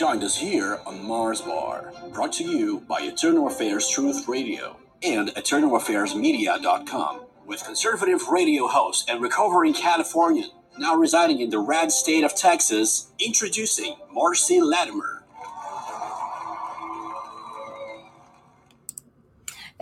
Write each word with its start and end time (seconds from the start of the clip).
joined 0.00 0.24
us 0.24 0.38
here 0.38 0.80
on 0.86 1.04
Mars 1.04 1.42
Bar, 1.42 1.92
brought 2.14 2.32
to 2.32 2.42
you 2.42 2.80
by 2.88 3.02
Eternal 3.02 3.48
Affairs 3.48 3.86
Truth 3.86 4.28
Radio 4.28 4.78
and 5.02 5.28
EternalAffairsMedia.com, 5.28 7.20
with 7.44 7.62
conservative 7.62 8.26
radio 8.28 8.66
host 8.66 9.10
and 9.10 9.20
recovering 9.20 9.74
Californian, 9.74 10.48
now 10.78 10.94
residing 10.94 11.40
in 11.40 11.50
the 11.50 11.58
red 11.58 11.92
state 11.92 12.24
of 12.24 12.34
Texas, 12.34 13.12
introducing 13.18 13.94
Marcy 14.10 14.58
Latimer. 14.62 15.19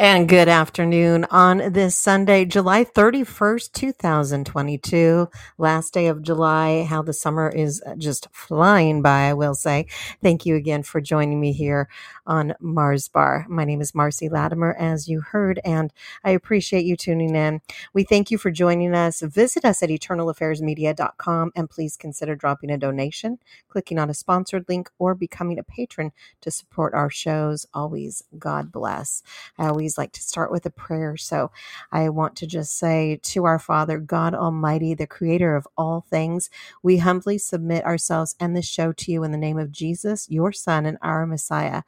And 0.00 0.28
good 0.28 0.46
afternoon 0.46 1.26
on 1.28 1.72
this 1.72 1.98
Sunday, 1.98 2.44
July 2.44 2.84
31st, 2.84 3.72
2022, 3.72 5.28
last 5.58 5.92
day 5.92 6.06
of 6.06 6.22
July. 6.22 6.84
How 6.84 7.02
the 7.02 7.12
summer 7.12 7.48
is 7.48 7.82
just 7.96 8.28
flying 8.30 9.02
by, 9.02 9.28
I 9.28 9.34
will 9.34 9.56
say. 9.56 9.86
Thank 10.22 10.46
you 10.46 10.54
again 10.54 10.84
for 10.84 11.00
joining 11.00 11.40
me 11.40 11.50
here 11.50 11.88
on 12.28 12.54
Mars 12.60 13.08
Bar. 13.08 13.46
My 13.48 13.64
name 13.64 13.80
is 13.80 13.92
Marcy 13.92 14.28
Latimer, 14.28 14.72
as 14.78 15.08
you 15.08 15.20
heard, 15.20 15.60
and 15.64 15.92
I 16.22 16.30
appreciate 16.30 16.84
you 16.84 16.96
tuning 16.96 17.34
in. 17.34 17.60
We 17.92 18.04
thank 18.04 18.30
you 18.30 18.38
for 18.38 18.52
joining 18.52 18.94
us. 18.94 19.20
Visit 19.20 19.64
us 19.64 19.82
at 19.82 19.88
eternalaffairsmedia.com 19.88 21.50
and 21.56 21.68
please 21.68 21.96
consider 21.96 22.36
dropping 22.36 22.70
a 22.70 22.78
donation, 22.78 23.40
clicking 23.68 23.98
on 23.98 24.10
a 24.10 24.14
sponsored 24.14 24.66
link, 24.68 24.90
or 25.00 25.16
becoming 25.16 25.58
a 25.58 25.64
patron 25.64 26.12
to 26.42 26.52
support 26.52 26.94
our 26.94 27.10
shows. 27.10 27.66
Always, 27.74 28.22
God 28.38 28.70
bless. 28.70 29.24
I 29.58 29.66
always 29.66 29.87
always 29.88 29.96
like 29.96 30.12
to 30.12 30.22
start 30.22 30.52
with 30.52 30.66
a 30.66 30.70
prayer. 30.70 31.16
So 31.16 31.50
I 31.92 32.10
want 32.10 32.36
to 32.36 32.46
just 32.46 32.76
say 32.76 33.20
to 33.22 33.44
our 33.46 33.58
Father, 33.58 33.98
God 33.98 34.34
Almighty, 34.34 34.92
the 34.92 35.06
creator 35.06 35.56
of 35.56 35.66
all 35.78 36.04
things, 36.10 36.50
we 36.82 36.98
humbly 36.98 37.38
submit 37.38 37.86
ourselves 37.86 38.36
and 38.38 38.54
this 38.54 38.66
show 38.66 38.92
to 38.92 39.10
you 39.10 39.24
in 39.24 39.32
the 39.32 39.38
name 39.38 39.58
of 39.58 39.72
Jesus, 39.72 40.26
your 40.28 40.52
Son, 40.52 40.84
and 40.84 40.98
our 41.00 41.24
Messiah. 41.26 41.84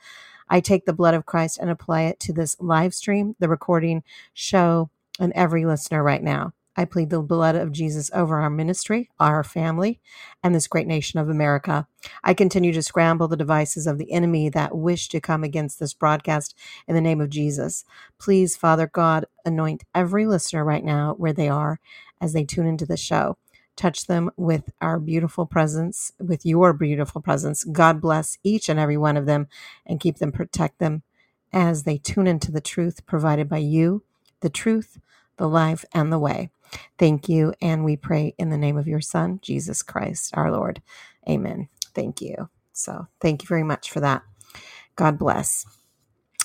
I 0.48 0.61
take 0.61 0.87
the 0.87 0.95
blood 0.95 1.12
of 1.12 1.27
Christ 1.27 1.59
and 1.61 1.69
apply 1.69 2.03
it 2.05 2.19
to 2.21 2.33
this 2.33 2.56
live 2.59 2.95
stream, 2.95 3.37
the 3.39 3.51
recording 3.51 4.03
show, 4.33 4.89
and 5.19 5.34
every 5.34 5.67
listener 5.67 6.03
right 6.03 6.23
now. 6.23 6.55
I 6.77 6.87
plead 6.87 7.11
the 7.11 7.23
blood 7.23 7.57
of 7.57 7.73
Jesus 7.73 8.11
over 8.15 8.41
our 8.41 8.51
ministry, 8.51 9.11
our 9.21 9.45
family, 9.45 10.01
and 10.43 10.55
this 10.55 10.69
great 10.69 10.87
nation 10.87 11.21
of 11.21 11.29
America. 11.29 11.87
I 12.25 12.35
continue 12.35 12.73
to 12.73 12.83
scramble 12.83 13.29
the 13.29 13.37
devices 13.37 13.87
of 13.87 13.99
the 13.99 14.12
enemy 14.12 14.49
that 14.51 14.77
wish 14.77 15.09
to 15.11 15.21
come 15.21 15.45
against 15.45 15.81
this 15.81 15.95
broadcast 15.95 16.57
in 16.89 16.95
the 16.95 17.01
name 17.03 17.21
of 17.21 17.31
Jesus. 17.31 17.85
Please, 18.19 18.57
Father 18.57 18.87
God, 18.87 19.27
anoint 19.45 19.85
every 19.95 20.27
listener 20.27 20.65
right 20.65 20.85
now 20.85 21.15
where 21.19 21.35
they 21.35 21.49
are 21.49 21.81
as 22.21 22.33
they 22.33 22.45
tune 22.45 22.67
into 22.67 22.87
the 22.87 22.97
show. 22.97 23.37
Touch 23.77 24.07
them 24.07 24.31
with 24.37 24.71
our 24.81 25.01
beautiful 25.01 25.47
presence, 25.47 26.12
with 26.21 26.47
your 26.47 26.73
beautiful 26.75 27.23
presence. 27.23 27.65
God 27.65 28.01
bless 28.01 28.39
each 28.45 28.69
and 28.69 28.81
every 28.81 28.99
one 28.99 29.17
of 29.17 29.27
them 29.27 29.49
and 29.87 30.01
keep 30.01 30.19
them, 30.19 30.33
protect 30.33 30.79
them 30.79 31.03
as 31.53 31.84
they 31.84 31.99
tune 31.99 32.27
into 32.29 32.53
the 32.53 32.61
truth 32.62 33.07
provided 33.07 33.49
by 33.49 33.59
you, 33.59 34.05
the 34.41 34.51
truth, 34.51 34.99
the 35.39 35.49
life, 35.49 35.84
and 35.95 36.12
the 36.12 36.19
way. 36.21 36.51
Thank 36.99 37.29
you. 37.29 37.55
And 37.61 37.85
we 37.85 37.97
pray 37.97 38.35
in 38.39 38.51
the 38.51 38.59
name 38.59 38.77
of 38.79 38.89
your 38.89 39.01
Son, 39.01 39.41
Jesus 39.43 39.83
Christ, 39.83 40.33
our 40.35 40.51
Lord. 40.53 40.83
Amen. 41.29 41.69
Thank 41.95 42.21
you. 42.21 42.49
So 42.73 43.07
thank 43.21 43.43
you 43.43 43.49
very 43.49 43.65
much 43.65 43.91
for 43.91 44.01
that. 44.01 44.23
God 44.97 45.19
bless. 45.19 45.67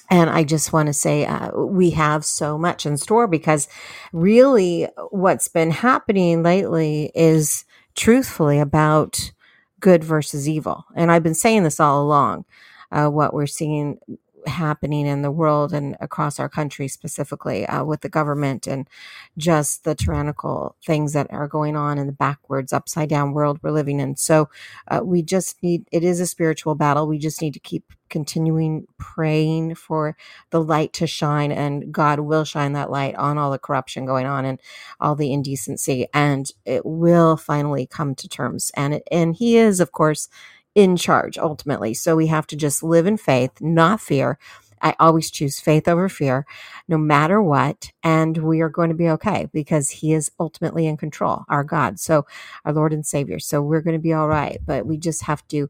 And 0.09 0.29
I 0.29 0.43
just 0.43 0.73
want 0.73 0.87
to 0.87 0.93
say 0.93 1.25
uh, 1.25 1.51
we 1.57 1.91
have 1.91 2.25
so 2.25 2.57
much 2.57 2.85
in 2.85 2.97
store 2.97 3.27
because 3.27 3.67
really 4.13 4.87
what's 5.11 5.47
been 5.47 5.71
happening 5.71 6.43
lately 6.43 7.11
is 7.15 7.65
truthfully 7.95 8.59
about 8.59 9.31
good 9.79 10.03
versus 10.03 10.47
evil. 10.47 10.85
And 10.95 11.11
I've 11.11 11.23
been 11.23 11.35
saying 11.35 11.63
this 11.63 11.79
all 11.79 12.03
along. 12.03 12.45
Uh, 12.91 13.09
what 13.09 13.33
we're 13.33 13.47
seeing 13.47 13.99
happening 14.47 15.07
in 15.07 15.21
the 15.21 15.31
world 15.31 15.73
and 15.73 15.97
across 15.99 16.39
our 16.39 16.49
country 16.49 16.87
specifically 16.87 17.65
uh, 17.65 17.83
with 17.83 18.01
the 18.01 18.09
government 18.09 18.67
and 18.67 18.89
just 19.37 19.83
the 19.83 19.95
tyrannical 19.95 20.75
things 20.85 21.13
that 21.13 21.27
are 21.31 21.47
going 21.47 21.75
on 21.75 21.97
in 21.97 22.07
the 22.07 22.13
backwards 22.13 22.73
upside 22.73 23.09
down 23.09 23.33
world 23.33 23.59
we're 23.61 23.71
living 23.71 23.99
in. 23.99 24.15
So 24.15 24.49
uh, 24.87 25.01
we 25.03 25.21
just 25.23 25.61
need 25.63 25.87
it 25.91 26.03
is 26.03 26.19
a 26.19 26.27
spiritual 26.27 26.75
battle. 26.75 27.07
We 27.07 27.19
just 27.19 27.41
need 27.41 27.53
to 27.53 27.59
keep 27.59 27.93
continuing 28.09 28.85
praying 28.99 29.75
for 29.75 30.15
the 30.51 30.61
light 30.61 30.93
to 30.93 31.07
shine 31.07 31.51
and 31.51 31.91
god 31.91 32.19
will 32.19 32.43
shine 32.45 32.73
that 32.73 32.91
light 32.91 33.15
on 33.15 33.37
all 33.37 33.51
the 33.51 33.57
corruption 33.57 34.05
going 34.05 34.27
on 34.27 34.45
and 34.45 34.61
all 34.99 35.15
the 35.15 35.33
indecency 35.33 36.07
and 36.13 36.51
it 36.65 36.85
will 36.85 37.35
finally 37.35 37.87
come 37.87 38.13
to 38.15 38.29
terms. 38.29 38.71
And 38.75 38.95
it, 38.95 39.03
and 39.11 39.35
he 39.35 39.57
is 39.57 39.79
of 39.79 39.91
course 39.91 40.29
in 40.75 40.97
charge 40.97 41.37
ultimately. 41.37 41.93
So 41.93 42.15
we 42.15 42.27
have 42.27 42.45
to 42.47 42.55
just 42.55 42.83
live 42.83 43.07
in 43.07 43.17
faith, 43.17 43.61
not 43.61 44.01
fear. 44.01 44.37
I 44.81 44.93
always 44.99 45.31
choose 45.31 45.59
faith 45.59 45.87
over 45.87 46.09
fear, 46.09 46.45
no 46.87 46.97
matter 46.97 47.41
what. 47.41 47.91
And 48.03 48.37
we 48.37 48.61
are 48.61 48.69
going 48.69 48.89
to 48.89 48.95
be 48.95 49.09
okay 49.11 49.47
because 49.53 49.89
He 49.89 50.13
is 50.13 50.29
ultimately 50.39 50.85
in 50.85 50.97
control, 50.97 51.43
our 51.49 51.63
God. 51.63 51.99
So, 51.99 52.25
our 52.65 52.73
Lord 52.73 52.93
and 52.93 53.05
Savior. 53.05 53.39
So, 53.39 53.61
we're 53.61 53.81
going 53.81 53.95
to 53.95 54.03
be 54.03 54.13
all 54.13 54.27
right. 54.27 54.59
But 54.63 54.85
we 54.85 54.97
just 54.97 55.23
have 55.23 55.47
to 55.47 55.69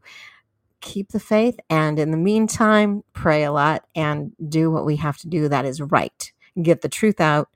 keep 0.80 1.12
the 1.12 1.20
faith. 1.20 1.58
And 1.70 1.98
in 1.98 2.10
the 2.10 2.16
meantime, 2.16 3.04
pray 3.12 3.44
a 3.44 3.52
lot 3.52 3.84
and 3.94 4.32
do 4.48 4.70
what 4.70 4.84
we 4.84 4.96
have 4.96 5.16
to 5.18 5.28
do 5.28 5.48
that 5.48 5.64
is 5.64 5.80
right. 5.80 6.32
Get 6.60 6.82
the 6.82 6.88
truth 6.88 7.20
out. 7.20 7.48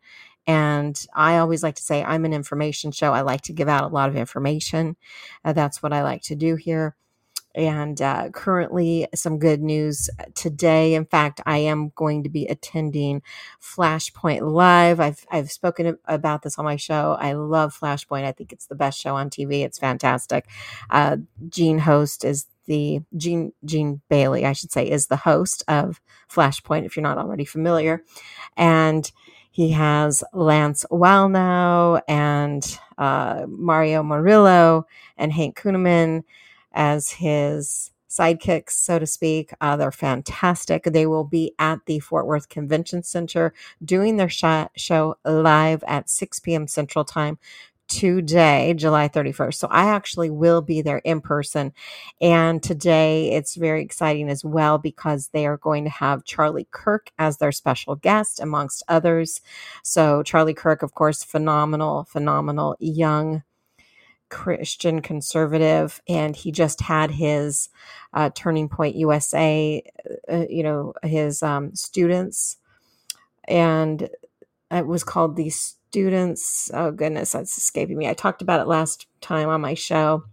And 0.46 1.04
I 1.14 1.38
always 1.38 1.62
like 1.62 1.74
to 1.76 1.82
say, 1.82 2.02
I'm 2.02 2.24
an 2.24 2.32
information 2.32 2.90
show. 2.92 3.12
I 3.12 3.20
like 3.20 3.42
to 3.42 3.52
give 3.52 3.68
out 3.68 3.84
a 3.84 3.94
lot 3.94 4.08
of 4.08 4.16
information. 4.16 4.96
Uh, 5.44 5.52
that's 5.52 5.82
what 5.82 5.92
I 5.92 6.02
like 6.02 6.22
to 6.22 6.34
do 6.34 6.56
here 6.56 6.96
and 7.54 8.00
uh, 8.00 8.30
currently 8.30 9.06
some 9.14 9.38
good 9.38 9.60
news 9.62 10.08
uh, 10.18 10.24
today. 10.34 10.94
In 10.94 11.04
fact, 11.04 11.40
I 11.46 11.58
am 11.58 11.92
going 11.96 12.22
to 12.22 12.28
be 12.28 12.46
attending 12.46 13.22
Flashpoint 13.60 14.50
Live. 14.50 15.00
I've 15.00 15.26
I've 15.30 15.50
spoken 15.50 15.98
about 16.06 16.42
this 16.42 16.58
on 16.58 16.64
my 16.64 16.76
show. 16.76 17.16
I 17.18 17.32
love 17.32 17.78
Flashpoint. 17.78 18.24
I 18.24 18.32
think 18.32 18.52
it's 18.52 18.66
the 18.66 18.74
best 18.74 19.00
show 19.00 19.16
on 19.16 19.30
TV. 19.30 19.64
It's 19.64 19.78
fantastic. 19.78 20.46
Uh, 20.90 21.18
Gene 21.48 21.78
host 21.78 22.24
is 22.24 22.46
the 22.66 23.00
Gene 23.16 23.52
Gene 23.64 24.00
Bailey, 24.08 24.46
I 24.46 24.52
should 24.52 24.72
say, 24.72 24.88
is 24.88 25.08
the 25.08 25.16
host 25.16 25.64
of 25.68 26.00
Flashpoint. 26.30 26.84
If 26.86 26.96
you're 26.96 27.02
not 27.02 27.18
already 27.18 27.44
familiar, 27.44 28.04
and 28.56 29.10
he 29.50 29.70
has 29.72 30.22
Lance 30.32 30.84
Wallnau 30.90 32.00
and 32.06 32.78
uh, 32.98 33.46
Mario 33.48 34.02
Murillo 34.02 34.86
and 35.16 35.32
Hank 35.32 35.58
Kunneman 35.58 36.22
as 36.72 37.10
his 37.10 37.92
sidekicks, 38.08 38.70
so 38.70 38.98
to 38.98 39.06
speak. 39.06 39.52
Uh, 39.60 39.76
they're 39.76 39.92
fantastic. 39.92 40.84
They 40.84 41.06
will 41.06 41.24
be 41.24 41.54
at 41.58 41.78
the 41.86 42.00
Fort 42.00 42.26
Worth 42.26 42.48
Convention 42.48 43.02
Center 43.02 43.54
doing 43.84 44.16
their 44.16 44.28
sh- 44.28 44.68
show 44.76 45.16
live 45.24 45.84
at 45.86 46.10
6 46.10 46.40
p.m. 46.40 46.66
Central 46.66 47.04
Time 47.04 47.38
today, 47.90 48.72
July 48.76 49.08
31st. 49.08 49.54
So 49.54 49.68
I 49.68 49.86
actually 49.86 50.30
will 50.30 50.62
be 50.62 50.80
there 50.80 50.98
in 50.98 51.20
person. 51.20 51.72
And 52.20 52.62
today 52.62 53.32
it's 53.32 53.56
very 53.56 53.82
exciting 53.82 54.30
as 54.30 54.44
well 54.44 54.78
because 54.78 55.28
they 55.28 55.44
are 55.46 55.56
going 55.56 55.84
to 55.84 55.90
have 55.90 56.24
Charlie 56.24 56.68
Kirk 56.70 57.10
as 57.18 57.38
their 57.38 57.52
special 57.52 57.96
guest, 57.96 58.40
amongst 58.40 58.84
others. 58.88 59.40
So 59.82 60.22
Charlie 60.22 60.54
Kirk, 60.54 60.82
of 60.82 60.94
course, 60.94 61.24
phenomenal, 61.24 62.04
phenomenal 62.04 62.76
young 62.78 63.42
Christian 64.30 65.02
conservative, 65.02 66.00
and 66.08 66.34
he 66.34 66.52
just 66.52 66.80
had 66.80 67.10
his 67.10 67.68
uh, 68.14 68.30
Turning 68.34 68.68
Point 68.68 68.96
USA, 68.96 69.82
uh, 70.28 70.32
uh, 70.34 70.46
you 70.48 70.62
know, 70.62 70.94
his 71.02 71.42
um, 71.42 71.74
students, 71.74 72.56
and 73.46 74.08
it 74.70 74.86
was 74.86 75.04
called 75.04 75.36
the 75.36 75.50
Students. 75.50 76.70
Oh 76.72 76.92
goodness, 76.92 77.32
that's 77.32 77.58
escaping 77.58 77.98
me. 77.98 78.08
I 78.08 78.14
talked 78.14 78.42
about 78.42 78.60
it 78.60 78.68
last 78.68 79.06
time 79.20 79.48
on 79.48 79.60
my 79.60 79.74
show, 79.74 80.24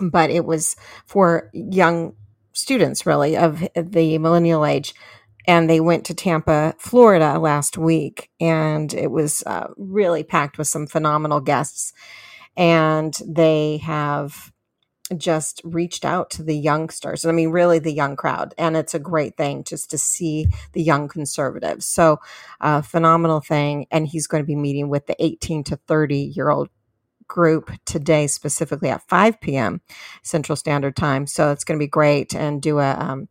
but 0.00 0.30
it 0.30 0.44
was 0.44 0.76
for 1.06 1.50
young 1.52 2.14
students, 2.52 3.04
really, 3.04 3.36
of 3.36 3.66
the 3.74 4.18
millennial 4.18 4.64
age. 4.64 4.94
And 5.46 5.68
they 5.68 5.80
went 5.80 6.04
to 6.06 6.14
Tampa, 6.14 6.74
Florida 6.78 7.38
last 7.38 7.76
week, 7.76 8.30
and 8.40 8.92
it 8.94 9.10
was 9.10 9.42
uh, 9.46 9.68
really 9.76 10.22
packed 10.22 10.58
with 10.58 10.68
some 10.68 10.86
phenomenal 10.86 11.40
guests 11.40 11.92
and 12.56 13.14
they 13.26 13.78
have 13.78 14.52
just 15.16 15.60
reached 15.64 16.04
out 16.04 16.30
to 16.30 16.42
the 16.42 16.56
youngsters. 16.56 17.24
And 17.24 17.32
I 17.32 17.34
mean, 17.34 17.50
really 17.50 17.78
the 17.78 17.92
young 17.92 18.16
crowd. 18.16 18.54
And 18.58 18.76
it's 18.76 18.94
a 18.94 18.98
great 18.98 19.36
thing 19.36 19.64
just 19.64 19.90
to 19.90 19.98
see 19.98 20.46
the 20.72 20.82
young 20.82 21.08
conservatives. 21.08 21.86
So, 21.86 22.18
uh, 22.60 22.82
phenomenal 22.82 23.40
thing. 23.40 23.86
And 23.90 24.06
he's 24.06 24.26
going 24.26 24.42
to 24.42 24.46
be 24.46 24.56
meeting 24.56 24.88
with 24.88 25.06
the 25.06 25.16
18 25.22 25.64
to 25.64 25.76
30 25.76 26.32
year 26.34 26.50
old 26.50 26.68
group 27.26 27.70
today, 27.84 28.26
specifically 28.26 28.88
at 28.88 29.08
5 29.08 29.40
p.m. 29.40 29.80
Central 30.22 30.56
Standard 30.56 30.96
Time. 30.96 31.26
So, 31.26 31.50
it's 31.50 31.64
going 31.64 31.78
to 31.78 31.84
be 31.84 31.88
great 31.88 32.34
and 32.34 32.62
do 32.62 32.78
a, 32.78 32.94
um, 32.94 33.28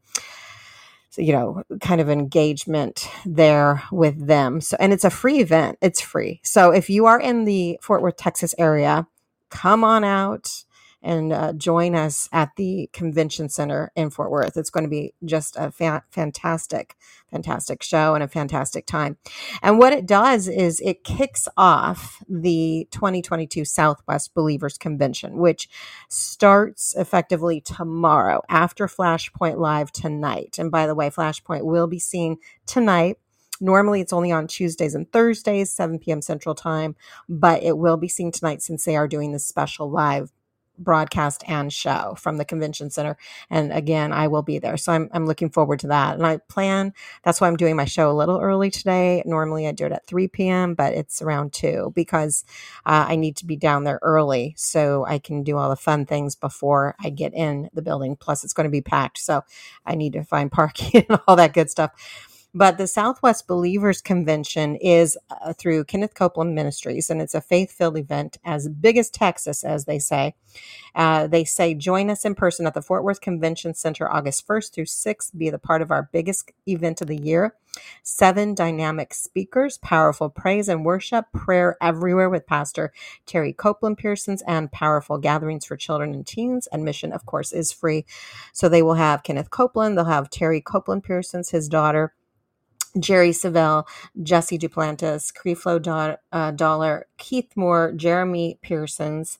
you 1.18 1.34
know 1.34 1.64
kind 1.82 2.02
of 2.02 2.10
engagement 2.10 3.10
there 3.26 3.84
with 3.92 4.28
them. 4.28 4.62
So 4.62 4.78
and 4.80 4.94
it's 4.94 5.06
a 5.06 5.10
free 5.10 5.40
event. 5.40 5.78
It's 5.82 6.02
free. 6.02 6.42
So 6.44 6.72
if 6.72 6.90
you 6.90 7.06
are 7.06 7.20
in 7.20 7.46
the 7.46 7.80
fort 7.82 8.02
worth 8.02 8.18
texas 8.18 8.56
area 8.58 9.08
come 9.50 9.84
on 9.84 10.04
out 10.04 10.64
and 11.02 11.32
uh, 11.32 11.54
join 11.54 11.96
us 11.96 12.28
at 12.32 12.52
the 12.58 12.90
convention 12.94 13.50
center 13.50 13.92
in 13.96 14.10
Fort 14.10 14.32
Worth. 14.32 14.58
It's 14.58 14.70
going 14.70 14.84
to 14.84 14.90
be 14.90 15.14
just 15.24 15.56
a 15.58 15.72
fa- 15.72 16.04
fantastic, 16.10 16.96
fantastic 17.32 17.84
show 17.84 18.16
and 18.16 18.24
a 18.24 18.28
fantastic 18.28 18.86
time. 18.86 19.18
And 19.62 19.80
what 19.80 19.94
it 19.94 20.06
does 20.06 20.48
is 20.48 20.82
it 20.82 21.04
kicks 21.04 21.48
off 21.58 22.22
the 22.28 22.88
2022 22.92 23.66
Southwest 23.66 24.34
Believers 24.34 24.78
Convention, 24.78 25.38
which 25.38 25.70
starts 26.10 26.96
effectively 26.98 27.62
tomorrow 27.62 28.42
after 28.50 28.88
Flashpoint 28.88 29.58
Live 29.58 29.92
tonight. 29.92 30.58
And 30.60 30.72
by 30.72 30.88
the 30.88 30.96
way, 30.96 31.10
Flashpoint 31.10 31.64
will 31.64 31.88
be 31.88 32.00
seen 32.00 32.38
tonight 32.66 33.18
Normally, 33.62 34.02
it's 34.02 34.14
only 34.14 34.32
on 34.32 34.48
Tuesdays 34.48 34.96
and 34.96 35.12
Thursdays, 35.12 35.72
7 35.72 36.00
p.m. 36.00 36.22
Central 36.22 36.56
Time, 36.56 36.96
but 37.28 37.62
it 37.64 37.78
will 37.78 37.98
be 37.98 38.08
seen 38.08 38.32
tonight 38.32 38.62
since 38.62 38.86
they 38.86 38.96
are 38.96 39.08
doing 39.08 39.32
this 39.32 39.46
special 39.46 39.92
live 39.92 40.32
broadcast 40.80 41.44
and 41.48 41.74
show 41.74 42.16
from 42.20 42.38
the 42.38 42.46
convention 42.46 42.90
center 42.92 43.18
and 43.52 43.74
again 43.74 44.14
i 44.14 44.28
will 44.28 44.44
be 44.44 44.60
there. 44.60 44.78
So 44.78 44.94
I'm, 44.94 45.10
I'm 45.14 45.28
looking 45.28 45.52
forward 45.52 45.80
to 45.82 45.88
that. 45.90 46.16
And 46.16 46.28
i 46.28 46.38
plan 46.50 46.94
that's 47.24 47.42
why 47.42 47.48
i'm 47.50 47.58
doing 47.58 47.78
my 47.78 47.86
show 47.86 48.12
a 48.12 48.14
little 48.14 48.40
early 48.42 48.72
today. 48.72 49.24
Normally 49.26 49.68
i 49.68 49.74
do 49.74 49.86
it 49.88 49.94
at 49.94 50.08
3 50.08 50.28
p.m 50.30 50.76
but 50.76 50.94
it's 50.94 51.22
around 51.22 51.54
2 51.54 51.94
because 51.96 52.46
uh, 52.86 53.06
i 53.10 53.18
need 53.18 53.38
to 53.38 53.46
be 53.48 53.58
down 53.58 53.86
there 53.86 54.00
early 54.04 54.56
so 54.58 55.06
i 55.08 55.20
can 55.20 55.44
do 55.44 55.58
all 55.58 55.70
the 55.70 55.78
fun 55.78 56.06
things 56.06 56.36
before 56.36 56.96
i 57.04 57.10
get 57.12 57.34
in 57.36 57.70
the 57.74 57.82
building. 57.84 58.16
Plus 58.18 58.44
it's 58.44 58.54
going 58.54 58.66
to 58.66 58.72
be 58.72 58.82
packed 58.82 59.20
so 59.20 59.44
i 59.86 59.96
need 59.96 60.14
to 60.14 60.24
find 60.24 60.52
parking 60.54 61.06
and 61.10 61.20
all 61.28 61.36
that 61.38 61.54
good 61.54 61.70
stuff 61.72 61.92
but 62.54 62.78
the 62.78 62.88
Southwest 62.88 63.48
Believers 63.48 64.02
Convention 64.02 64.76
is 64.78 65.18
uh, 65.30 65.54
through 65.54 65.86
Kenneth 65.86 66.16
Copeland 66.16 66.56
Ministries, 66.56 67.10
and 67.10 67.22
it's 67.22 67.36
a 67.36 67.42
faith 67.42 67.72
filled 67.72 67.98
event 67.98 68.38
as 68.46 68.70
big 68.70 68.98
as 68.98 69.10
Texas, 69.10 69.64
as 69.64 69.86
they 69.86 70.00
say. 70.00 70.36
Uh, 70.96 71.28
they 71.28 71.44
say, 71.46 71.74
join 71.74 72.10
us 72.10 72.26
in 72.26 72.36
person 72.36 72.68
at 72.68 72.74
the 72.74 72.82
Fort 72.82 73.04
Worth 73.04 73.22
Convention 73.22 73.74
Center 73.74 74.12
August 74.12 74.48
1st 74.48 74.74
through 74.74 74.86
6th. 74.86 75.38
Be 75.38 75.50
the 75.50 75.60
part 75.60 75.82
of 75.82 75.92
our 75.92 76.10
biggest 76.12 76.52
event 76.68 77.02
of 77.02 77.08
the 77.08 77.18
year. 77.18 77.56
Seven 78.04 78.54
dynamic 78.54 79.14
speakers, 79.14 79.78
powerful 79.78 80.30
praise 80.30 80.68
and 80.68 80.84
worship, 80.84 81.26
prayer 81.34 81.78
everywhere 81.82 82.30
with 82.30 82.46
Pastor 82.46 82.92
Terri 83.26 83.56
Copeland 83.56 83.98
Pearsons, 83.98 84.44
and 84.46 84.72
powerful 84.72 85.18
gatherings 85.18 85.66
for 85.66 85.78
children 85.78 86.14
and 86.14 86.28
teens. 86.28 86.68
Admission, 86.74 87.14
of 87.14 87.26
course, 87.26 87.54
is 87.54 87.72
free. 87.72 88.06
So 88.52 88.68
they 88.68 88.82
will 88.82 88.96
have 88.96 89.24
Kenneth 89.24 89.52
Copeland, 89.52 89.98
they'll 89.98 90.06
have 90.06 90.30
Terri 90.30 90.64
Copeland 90.64 91.04
Pearsons, 91.06 91.52
his 91.52 91.70
daughter. 91.70 92.14
Jerry 93.00 93.32
Savelle, 93.32 93.86
Jesse 94.24 94.58
Duplantis, 94.60 95.34
Creflo 95.34 95.82
Do- 95.82 96.18
uh, 96.32 96.52
Dollar, 96.52 97.08
Keith 97.18 97.52
Moore, 97.56 97.94
Jeremy 97.96 98.60
Pearsons, 98.64 99.38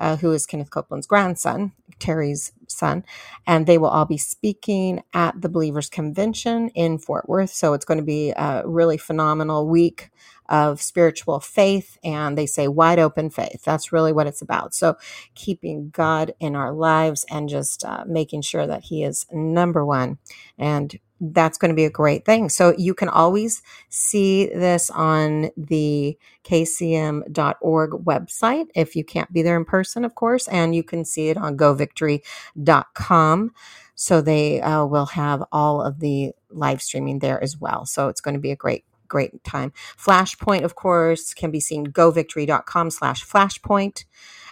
uh, 0.00 0.16
who 0.16 0.32
is 0.32 0.46
Kenneth 0.46 0.70
Copeland's 0.70 1.06
grandson, 1.06 1.72
Terri's 2.00 2.52
son, 2.68 3.04
and 3.46 3.66
they 3.66 3.78
will 3.78 3.88
all 3.88 4.06
be 4.06 4.18
speaking 4.18 5.02
at 5.14 5.40
the 5.40 5.48
Believers 5.48 5.88
Convention 5.90 6.70
in 6.70 6.98
Fort 6.98 7.28
Worth. 7.28 7.50
So 7.50 7.74
it's 7.74 7.84
going 7.84 7.98
to 8.00 8.04
be 8.04 8.32
a 8.32 8.62
really 8.66 8.98
phenomenal 8.98 9.68
week 9.68 10.10
of 10.50 10.82
spiritual 10.82 11.40
faith 11.40 11.96
and 12.04 12.36
they 12.36 12.46
say 12.46 12.68
wide 12.68 12.98
open 12.98 13.30
faith. 13.30 13.62
That's 13.64 13.92
really 13.92 14.12
what 14.12 14.26
it's 14.26 14.42
about. 14.42 14.74
So 14.74 14.96
keeping 15.34 15.90
God 15.90 16.34
in 16.40 16.56
our 16.56 16.72
lives 16.72 17.24
and 17.30 17.48
just 17.48 17.84
uh, 17.84 18.04
making 18.06 18.42
sure 18.42 18.66
that 18.66 18.84
He 18.84 19.04
is 19.04 19.26
number 19.32 19.86
one 19.86 20.18
and 20.58 20.98
that's 21.20 21.58
going 21.58 21.68
to 21.68 21.76
be 21.76 21.84
a 21.84 21.90
great 21.90 22.24
thing. 22.24 22.48
So 22.48 22.74
you 22.78 22.94
can 22.94 23.08
always 23.08 23.62
see 23.90 24.46
this 24.46 24.90
on 24.90 25.50
the 25.56 26.16
kcm.org 26.44 27.90
website 27.90 28.66
if 28.74 28.96
you 28.96 29.04
can't 29.04 29.32
be 29.32 29.42
there 29.42 29.56
in 29.56 29.64
person, 29.66 30.04
of 30.04 30.14
course, 30.14 30.48
and 30.48 30.74
you 30.74 30.82
can 30.82 31.04
see 31.04 31.28
it 31.28 31.36
on 31.36 31.56
govictory.com. 31.56 33.52
So 33.94 34.22
they 34.22 34.62
uh, 34.62 34.86
will 34.86 35.06
have 35.06 35.44
all 35.52 35.82
of 35.82 36.00
the 36.00 36.32
live 36.48 36.80
streaming 36.80 37.18
there 37.18 37.42
as 37.42 37.58
well. 37.58 37.84
So 37.84 38.08
it's 38.08 38.22
going 38.22 38.34
to 38.34 38.40
be 38.40 38.50
a 38.50 38.56
great 38.56 38.84
great 39.10 39.44
time. 39.44 39.72
Flashpoint, 39.98 40.62
of 40.62 40.74
course, 40.74 41.34
can 41.34 41.50
be 41.50 41.60
seen 41.60 41.88
govictory.com 41.88 42.90
slash 42.90 43.26
flashpoint. 43.26 44.04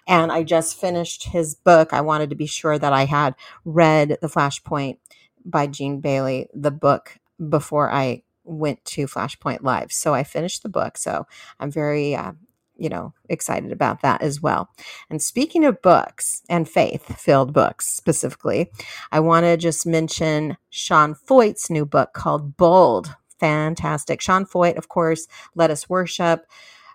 And 0.07 0.33
I 0.33 0.43
just 0.43 0.79
finished 0.79 1.25
his 1.25 1.55
book. 1.55 1.93
I 1.93 2.01
wanted 2.03 2.31
to 2.31 2.37
be 2.37 2.47
sure 2.47 2.79
that 2.79 2.93
I 2.93 3.05
had 3.05 3.35
read 3.65 4.19
the 4.21 4.29
Flashpoint 4.29 4.97
by 5.45 5.67
Gene 5.67 6.01
Bailey, 6.01 6.49
the 6.55 6.71
book, 6.71 7.19
before 7.49 7.91
I 7.91 8.23
went 8.45 8.83
to 8.87 9.07
Flashpoint 9.07 9.63
Live. 9.63 9.93
So 9.93 10.15
I 10.15 10.25
finished 10.25 10.63
the 10.63 10.71
book. 10.71 10.97
So 10.97 11.27
I'm 11.61 11.71
very, 11.71 12.15
uh, 12.15 12.33
you 12.79 12.89
know, 12.89 13.13
excited 13.29 13.71
about 13.71 14.01
that 14.01 14.23
as 14.23 14.41
well. 14.41 14.71
And 15.11 15.21
speaking 15.23 15.65
of 15.65 15.83
books 15.83 16.43
and 16.49 16.67
faith 16.67 17.21
filled 17.21 17.53
books 17.53 17.87
specifically, 17.89 18.71
I 19.13 19.21
want 19.21 19.45
to 19.45 19.59
just 19.59 19.87
mention 19.87 20.57
Sean 20.71 21.15
Feucht's 21.15 21.69
new 21.69 21.85
book 21.85 22.15
called 22.15 22.57
Bold. 22.57 23.15
Fantastic. 23.41 24.21
Sean 24.21 24.45
Feucht, 24.45 24.77
of 24.77 24.89
course, 24.89 25.29
Let 25.55 25.71
Us 25.71 25.89
Worship 25.89 26.47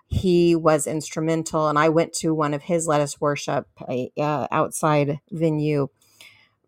he 0.06 0.54
was 0.54 0.86
instrumental 0.86 1.66
and 1.66 1.78
i 1.78 1.88
went 1.88 2.12
to 2.12 2.34
one 2.34 2.52
of 2.52 2.62
his 2.62 2.86
let 2.86 3.00
us 3.00 3.22
worship 3.22 3.66
uh, 3.88 4.46
outside 4.52 5.18
venue 5.32 5.88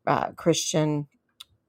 uh, 0.06 0.30
christian 0.32 1.06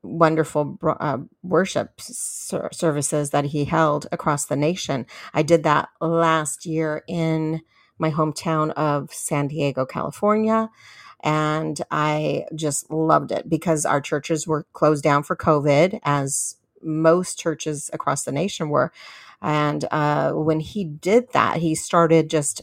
wonderful 0.03 0.77
uh, 0.83 1.17
worship 1.43 1.99
services 1.99 3.31
that 3.31 3.45
he 3.45 3.65
held 3.65 4.07
across 4.11 4.45
the 4.45 4.55
nation. 4.55 5.05
I 5.33 5.43
did 5.43 5.63
that 5.63 5.89
last 5.99 6.65
year 6.65 7.03
in 7.07 7.61
my 7.97 8.11
hometown 8.11 8.71
of 8.71 9.13
San 9.13 9.47
Diego, 9.47 9.85
California. 9.85 10.69
And 11.23 11.81
I 11.89 12.45
just 12.55 12.89
loved 12.91 13.31
it 13.31 13.49
because 13.49 13.85
our 13.85 13.99
churches 13.99 14.47
were 14.47 14.65
closed 14.73 15.03
down 15.03 15.23
for 15.23 15.35
COVID, 15.35 15.99
as 16.03 16.55
most 16.81 17.39
churches 17.39 17.89
across 17.93 18.23
the 18.23 18.31
nation 18.31 18.69
were. 18.69 18.91
And 19.41 19.85
uh, 19.91 20.31
when 20.33 20.59
he 20.59 20.83
did 20.83 21.31
that, 21.33 21.57
he 21.57 21.75
started 21.75 22.29
just 22.29 22.61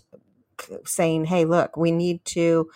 saying, 0.84 1.26
Hey, 1.26 1.44
look, 1.44 1.76
we 1.76 1.90
need 1.90 2.24
to 2.26 2.70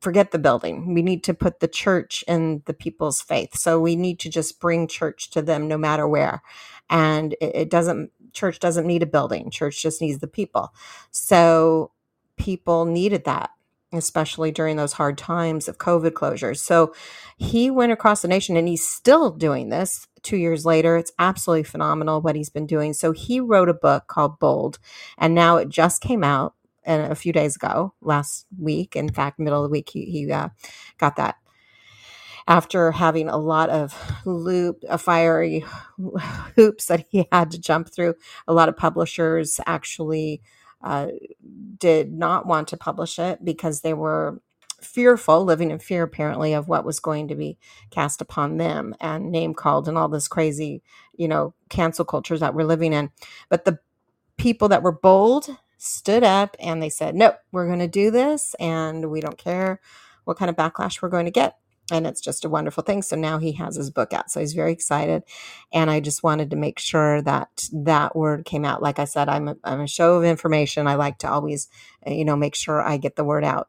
forget 0.00 0.32
the 0.32 0.38
building. 0.38 0.94
We 0.94 1.02
need 1.02 1.22
to 1.24 1.34
put 1.34 1.60
the 1.60 1.68
church 1.68 2.24
in 2.26 2.62
the 2.66 2.74
people's 2.74 3.20
faith. 3.22 3.56
So 3.56 3.80
we 3.80 3.94
need 3.96 4.18
to 4.20 4.30
just 4.30 4.60
bring 4.60 4.88
church 4.88 5.30
to 5.30 5.42
them 5.42 5.68
no 5.68 5.78
matter 5.78 6.08
where. 6.08 6.42
And 6.90 7.34
it, 7.40 7.52
it 7.54 7.70
doesn't, 7.70 8.10
church 8.32 8.58
doesn't 8.58 8.86
need 8.86 9.02
a 9.02 9.06
building, 9.06 9.50
church 9.50 9.80
just 9.80 10.00
needs 10.00 10.18
the 10.20 10.26
people. 10.26 10.74
So 11.12 11.92
people 12.36 12.84
needed 12.84 13.24
that 13.24 13.50
especially 13.92 14.50
during 14.50 14.76
those 14.76 14.94
hard 14.94 15.18
times 15.18 15.68
of 15.68 15.78
COVID 15.78 16.12
closures. 16.12 16.58
So 16.58 16.94
he 17.36 17.70
went 17.70 17.92
across 17.92 18.22
the 18.22 18.28
nation 18.28 18.56
and 18.56 18.68
he's 18.68 18.86
still 18.86 19.30
doing 19.30 19.68
this 19.68 20.06
two 20.22 20.36
years 20.36 20.64
later. 20.64 20.96
It's 20.96 21.12
absolutely 21.18 21.64
phenomenal 21.64 22.20
what 22.20 22.36
he's 22.36 22.50
been 22.50 22.66
doing. 22.66 22.92
So 22.92 23.12
he 23.12 23.40
wrote 23.40 23.68
a 23.68 23.74
book 23.74 24.06
called 24.06 24.38
Bold, 24.38 24.78
and 25.18 25.34
now 25.34 25.56
it 25.56 25.68
just 25.68 26.00
came 26.00 26.24
out 26.24 26.54
a 26.84 27.14
few 27.14 27.32
days 27.32 27.56
ago, 27.56 27.94
last 28.00 28.46
week. 28.58 28.96
In 28.96 29.08
fact, 29.08 29.38
middle 29.38 29.64
of 29.64 29.70
the 29.70 29.72
week, 29.72 29.90
he, 29.90 30.04
he 30.06 30.32
uh, 30.32 30.48
got 30.98 31.16
that 31.16 31.36
after 32.48 32.90
having 32.92 33.28
a 33.28 33.36
lot 33.36 33.70
of 33.70 33.94
loop, 34.24 34.82
a 34.88 34.98
fiery 34.98 35.64
hoops 36.56 36.86
that 36.86 37.06
he 37.08 37.28
had 37.30 37.50
to 37.52 37.60
jump 37.60 37.92
through. 37.92 38.14
A 38.48 38.52
lot 38.52 38.68
of 38.68 38.76
publishers 38.76 39.60
actually 39.66 40.42
uh, 40.82 41.08
did 41.78 42.12
not 42.12 42.46
want 42.46 42.68
to 42.68 42.76
publish 42.76 43.18
it 43.18 43.44
because 43.44 43.80
they 43.82 43.94
were 43.94 44.40
fearful, 44.80 45.44
living 45.44 45.70
in 45.70 45.78
fear 45.78 46.04
apparently 46.04 46.54
of 46.54 46.68
what 46.68 46.84
was 46.84 47.00
going 47.00 47.28
to 47.28 47.34
be 47.36 47.58
cast 47.90 48.20
upon 48.20 48.58
them 48.58 48.94
and 49.00 49.32
name 49.32 49.54
called 49.54 49.88
and 49.88 49.98
all 49.98 50.08
this 50.08 50.28
crazy, 50.28 50.82
you 51.16 51.28
know, 51.28 51.54
cancel 51.70 52.04
cultures 52.04 52.40
that 52.40 52.54
we're 52.54 52.64
living 52.64 52.92
in. 52.92 53.10
But 53.48 53.64
the 53.64 53.78
people 54.38 54.68
that 54.70 54.84
were 54.84 54.92
bold 54.92 55.56
stood 55.78 56.24
up 56.24 56.56
and 56.60 56.82
they 56.82 56.90
said, 56.90 57.16
Nope, 57.16 57.36
we're 57.52 57.68
going 57.68 57.80
to 57.80 57.88
do 57.88 58.10
this 58.12 58.54
and 58.60 59.10
we 59.10 59.20
don't 59.22 59.38
care 59.38 59.80
what 60.24 60.38
kind 60.38 60.50
of 60.50 60.56
backlash 60.56 61.02
we're 61.02 61.10
going 61.10 61.26
to 61.26 61.32
get. 61.32 61.58
And 61.92 62.06
it's 62.06 62.22
just 62.22 62.46
a 62.46 62.48
wonderful 62.48 62.82
thing. 62.82 63.02
So 63.02 63.16
now 63.16 63.38
he 63.38 63.52
has 63.52 63.76
his 63.76 63.90
book 63.90 64.14
out. 64.14 64.30
So 64.30 64.40
he's 64.40 64.54
very 64.54 64.72
excited. 64.72 65.24
And 65.74 65.90
I 65.90 66.00
just 66.00 66.22
wanted 66.22 66.48
to 66.50 66.56
make 66.56 66.78
sure 66.78 67.20
that 67.20 67.68
that 67.70 68.16
word 68.16 68.46
came 68.46 68.64
out. 68.64 68.82
Like 68.82 68.98
I 68.98 69.04
said, 69.04 69.28
I'm 69.28 69.48
a, 69.48 69.56
I'm 69.62 69.82
a 69.82 69.86
show 69.86 70.16
of 70.16 70.24
information. 70.24 70.86
I 70.86 70.94
like 70.94 71.18
to 71.18 71.30
always, 71.30 71.68
uh, 72.06 72.10
you 72.10 72.24
know, 72.24 72.34
make 72.34 72.54
sure 72.54 72.80
I 72.80 72.96
get 72.96 73.16
the 73.16 73.24
word 73.24 73.44
out. 73.44 73.68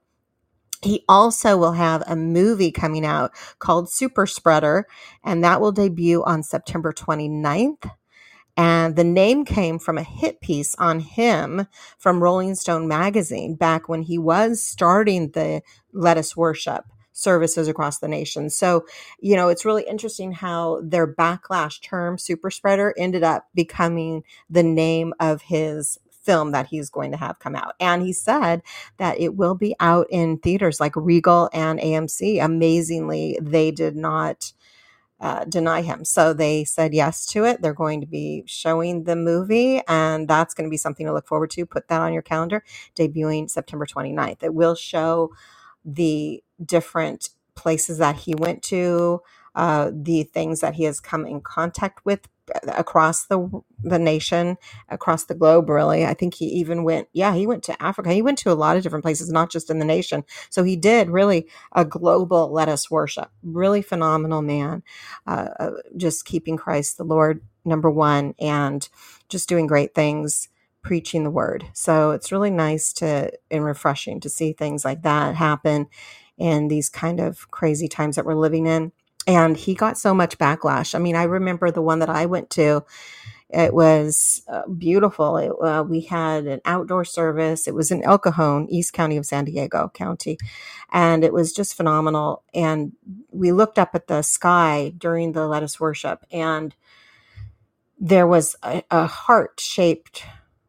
He 0.82 1.03
also 1.10 1.58
will 1.58 1.74
have 1.74 2.01
a 2.08 2.15
movie 2.15 2.72
coming 2.72 3.06
out 3.06 3.32
called 3.60 3.89
Super 3.89 4.25
Spreader, 4.25 4.86
and 5.24 5.44
that 5.44 5.60
will 5.62 5.72
debut 5.72 6.24
on 6.24 6.44
September 6.44 6.94
29th. 6.94 7.89
And 8.56 8.96
the 8.96 9.03
name 9.03 9.46
came 9.46 9.80
from 9.80 9.98
a 9.98 10.03
hit 10.03 10.39
piece 10.39 10.75
on 10.75 11.00
him 11.00 11.68
from 11.98 12.24
Rolling 12.24 12.56
Stone 12.56 12.88
magazine 12.88 13.56
back 13.56 13.89
when 13.89 14.03
he 14.03 14.18
was 14.18 14.62
starting 14.62 15.32
the 15.32 15.62
Let 15.92 16.18
Us 16.18 16.38
Worship 16.38 16.86
services 17.13 17.67
across 17.67 18.00
the 18.00 18.08
nation. 18.08 18.50
So, 18.50 18.86
you 19.20 19.36
know, 19.36 19.50
it's 19.50 19.65
really 19.65 19.86
interesting 19.88 20.32
how 20.34 20.82
their 20.84 21.08
backlash 21.08 21.82
term, 21.82 22.17
super 22.17 22.51
spreader, 22.51 22.93
ended 22.98 23.24
up 23.24 23.48
becoming 23.55 24.24
the 24.50 24.63
name 24.63 25.13
of 25.20 25.43
his 25.43 25.98
film 26.12 26.51
that 26.51 26.67
he's 26.67 26.89
going 26.89 27.12
to 27.12 27.17
have 27.17 27.39
come 27.39 27.55
out. 27.55 27.75
And 27.79 28.01
he 28.01 28.13
said 28.13 28.62
that 28.98 29.20
it 29.20 29.36
will 29.36 29.55
be 29.55 29.75
out 29.79 30.08
in 30.10 30.38
theaters 30.39 30.79
like 30.79 30.96
Regal 30.96 31.50
and 31.53 31.79
AMC. 31.79 32.43
Amazingly, 32.43 33.38
they 33.41 33.72
did 33.72 33.96
not 33.96 34.53
uh, 35.20 35.46
deny 35.46 35.82
him. 35.82 36.03
So 36.03 36.34
they 36.34 36.65
said 36.65 36.93
yes 36.93 37.25
to 37.27 37.46
it. 37.46 37.62
They're 37.62 37.74
going 37.74 38.01
to 38.01 38.08
be 38.08 38.43
showing 38.46 39.05
the 39.05 39.15
movie, 39.15 39.82
and 39.88 40.27
that's 40.27 40.53
going 40.53 40.65
to 40.65 40.72
be 40.72 40.77
something 40.77 41.05
to 41.05 41.13
look 41.13 41.27
forward 41.27 41.51
to. 41.51 41.65
Put 41.65 41.88
that 41.88 42.01
on 42.01 42.13
your 42.13 42.22
calendar, 42.22 42.63
debuting 42.96 43.50
September 43.50 43.86
29th. 43.86 44.43
It 44.43 44.53
will 44.53 44.75
show 44.75 45.32
the 45.86 46.43
different 46.65 47.29
places 47.55 47.98
that 48.00 48.17
he 48.17 48.36
went 48.36 48.63
to, 48.63 49.22
uh, 49.55 49.91
the 49.93 50.24
things 50.24 50.62
that 50.62 50.75
he 50.75 50.84
has 50.86 51.00
come 51.00 51.25
in 51.25 51.41
contact 51.41 52.05
with 52.05 52.27
across 52.70 53.25
the 53.27 53.50
the 53.84 54.00
nation, 54.00 54.58
across 54.89 55.25
the 55.25 55.36
globe. 55.36 55.70
Really, 55.70 56.05
I 56.05 56.13
think 56.13 56.36
he 56.36 56.46
even 56.48 56.84
went. 56.84 57.08
Yeah, 57.13 57.36
he 57.36 57.48
went 57.48 57.63
to 57.65 57.84
Africa. 57.84 58.13
He 58.13 58.22
went 58.22 58.38
to 58.39 58.51
a 58.51 58.55
lot 58.55 58.77
of 58.77 58.84
different 58.84 59.05
places, 59.05 59.32
not 59.32 59.51
just 59.51 59.70
in 59.70 59.79
the 59.79 59.86
nation. 59.86 60.24
So 60.50 60.63
he 60.63 60.75
did 60.75 61.10
really 61.10 61.48
a 61.74 61.86
global 61.86 62.51
let 62.51 62.70
us 62.70 62.91
worship. 62.91 63.32
Really 63.43 63.82
phenomenal 63.82 64.41
man, 64.41 64.84
uh, 65.27 65.50
uh, 65.60 65.72
just 65.98 66.25
keeping 66.25 66.58
Christ 66.58 66.98
the 66.98 67.03
Lord 67.05 67.41
number 67.65 67.89
one, 67.91 68.36
and 68.39 68.88
just 69.29 69.50
doing 69.50 69.67
great 69.67 69.96
things 69.96 70.50
preaching 70.84 71.24
the 71.24 71.32
word. 71.32 71.65
So 71.74 72.12
it's 72.12 72.32
really 72.32 72.51
nice 72.51 72.93
to 72.93 73.32
and 73.51 73.63
refreshing 73.65 74.20
to 74.22 74.29
see 74.29 74.53
things 74.53 74.86
like 74.86 75.03
that 75.03 75.36
happen 75.36 75.88
in 76.38 76.68
these 76.68 76.90
kind 76.90 77.20
of 77.20 77.50
crazy 77.52 77.88
times 77.88 78.16
that 78.16 78.25
we're 78.25 78.36
living 78.36 78.68
in 78.68 78.92
and 79.28 79.56
he 79.58 79.74
got 79.74 79.98
so 79.98 80.13
much 80.13 80.38
backlash. 80.38 80.96
I 80.96 81.00
mean, 81.00 81.16
I 81.16 81.24
remember 81.24 81.72
the 81.72 81.82
one 81.82 82.00
that 82.00 82.10
I 82.10 82.25
went 82.25 82.50
to. 82.52 82.84
It 83.50 83.74
was 83.74 84.42
uh, 84.48 84.68
beautiful. 84.68 85.38
It, 85.38 85.52
uh, 85.62 85.84
we 85.88 86.02
had 86.02 86.46
an 86.46 86.62
outdoor 86.66 87.06
service. 87.06 87.68
It 87.68 87.75
was 87.75 87.92
in 87.92 88.04
El 88.04 88.18
Cajon, 88.18 88.68
East 88.70 88.94
County 88.94 89.16
of 89.18 89.25
San 89.25 89.46
Diego 89.46 89.92
County, 89.94 90.38
and 90.92 91.24
it 91.24 91.32
was 91.34 91.54
just 91.54 91.75
phenomenal. 91.75 92.44
And 92.54 92.94
we 93.32 93.52
looked 93.52 93.78
up 93.78 93.92
at 93.94 94.08
the 94.08 94.24
sky 94.24 94.94
during 94.98 95.34
the 95.34 95.48
Let 95.48 95.62
Us 95.63 95.80
Worship, 95.80 96.25
and 96.32 96.75
there 98.00 98.28
was 98.28 98.56
a, 98.63 98.84
a 98.90 99.06
heart 99.06 99.60
shaped 99.60 100.24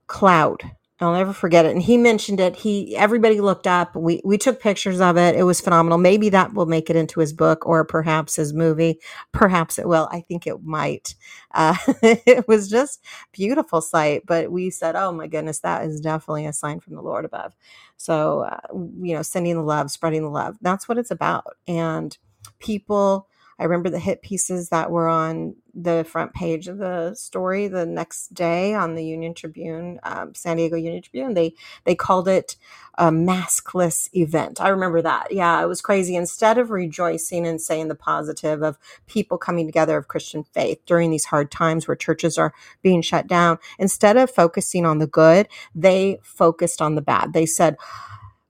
cloud 0.06 0.72
I'll 1.00 1.12
never 1.12 1.34
forget 1.34 1.66
it. 1.66 1.72
And 1.72 1.82
he 1.82 1.98
mentioned 1.98 2.40
it. 2.40 2.56
He 2.56 2.96
everybody 2.96 3.40
looked 3.40 3.66
up. 3.66 3.94
We 3.94 4.22
we 4.24 4.38
took 4.38 4.60
pictures 4.60 4.98
of 5.00 5.18
it. 5.18 5.36
It 5.36 5.42
was 5.42 5.60
phenomenal. 5.60 5.98
Maybe 5.98 6.30
that 6.30 6.54
will 6.54 6.64
make 6.66 6.88
it 6.88 6.96
into 6.96 7.20
his 7.20 7.34
book 7.34 7.66
or 7.66 7.84
perhaps 7.84 8.36
his 8.36 8.54
movie. 8.54 8.98
Perhaps 9.32 9.78
it 9.78 9.86
will. 9.86 10.08
I 10.10 10.22
think 10.22 10.46
it 10.46 10.62
might. 10.62 11.14
Uh, 11.52 11.76
it 12.02 12.48
was 12.48 12.70
just 12.70 13.04
beautiful 13.32 13.82
sight. 13.82 14.22
But 14.24 14.50
we 14.52 14.70
said, 14.70 14.96
oh 14.96 15.12
my 15.12 15.26
goodness, 15.26 15.58
that 15.60 15.84
is 15.84 16.00
definitely 16.00 16.46
a 16.46 16.52
sign 16.54 16.80
from 16.80 16.94
the 16.94 17.02
Lord 17.02 17.26
above. 17.26 17.54
So 17.98 18.40
uh, 18.40 18.60
you 18.72 19.14
know, 19.14 19.22
sending 19.22 19.54
the 19.56 19.62
love, 19.62 19.90
spreading 19.90 20.22
the 20.22 20.30
love. 20.30 20.56
That's 20.62 20.88
what 20.88 20.96
it's 20.98 21.10
about. 21.10 21.44
And 21.68 22.16
people 22.58 23.28
I 23.58 23.64
remember 23.64 23.90
the 23.90 23.98
hit 23.98 24.22
pieces 24.22 24.70
that 24.70 24.90
were 24.90 25.08
on 25.08 25.56
the 25.74 26.04
front 26.08 26.34
page 26.34 26.68
of 26.68 26.78
the 26.78 27.14
story 27.14 27.68
the 27.68 27.86
next 27.86 28.34
day 28.34 28.74
on 28.74 28.94
the 28.94 29.04
Union 29.04 29.34
Tribune, 29.34 29.98
um, 30.04 30.34
San 30.34 30.56
Diego 30.56 30.76
Union 30.76 31.02
Tribune. 31.02 31.34
They 31.34 31.54
they 31.84 31.94
called 31.94 32.28
it 32.28 32.56
a 32.96 33.10
maskless 33.10 34.08
event. 34.14 34.60
I 34.60 34.68
remember 34.68 35.02
that. 35.02 35.32
Yeah, 35.32 35.62
it 35.62 35.66
was 35.66 35.82
crazy. 35.82 36.16
Instead 36.16 36.58
of 36.58 36.70
rejoicing 36.70 37.46
and 37.46 37.60
saying 37.60 37.88
the 37.88 37.94
positive 37.94 38.62
of 38.62 38.78
people 39.06 39.38
coming 39.38 39.66
together 39.66 39.96
of 39.96 40.08
Christian 40.08 40.44
faith 40.44 40.80
during 40.86 41.10
these 41.10 41.26
hard 41.26 41.50
times 41.50 41.88
where 41.88 41.96
churches 41.96 42.38
are 42.38 42.54
being 42.82 43.02
shut 43.02 43.26
down, 43.26 43.58
instead 43.78 44.16
of 44.16 44.30
focusing 44.30 44.86
on 44.86 44.98
the 44.98 45.06
good, 45.08 45.48
they 45.74 46.18
focused 46.22 46.80
on 46.80 46.94
the 46.94 47.02
bad. 47.02 47.32
They 47.32 47.46
said 47.46 47.76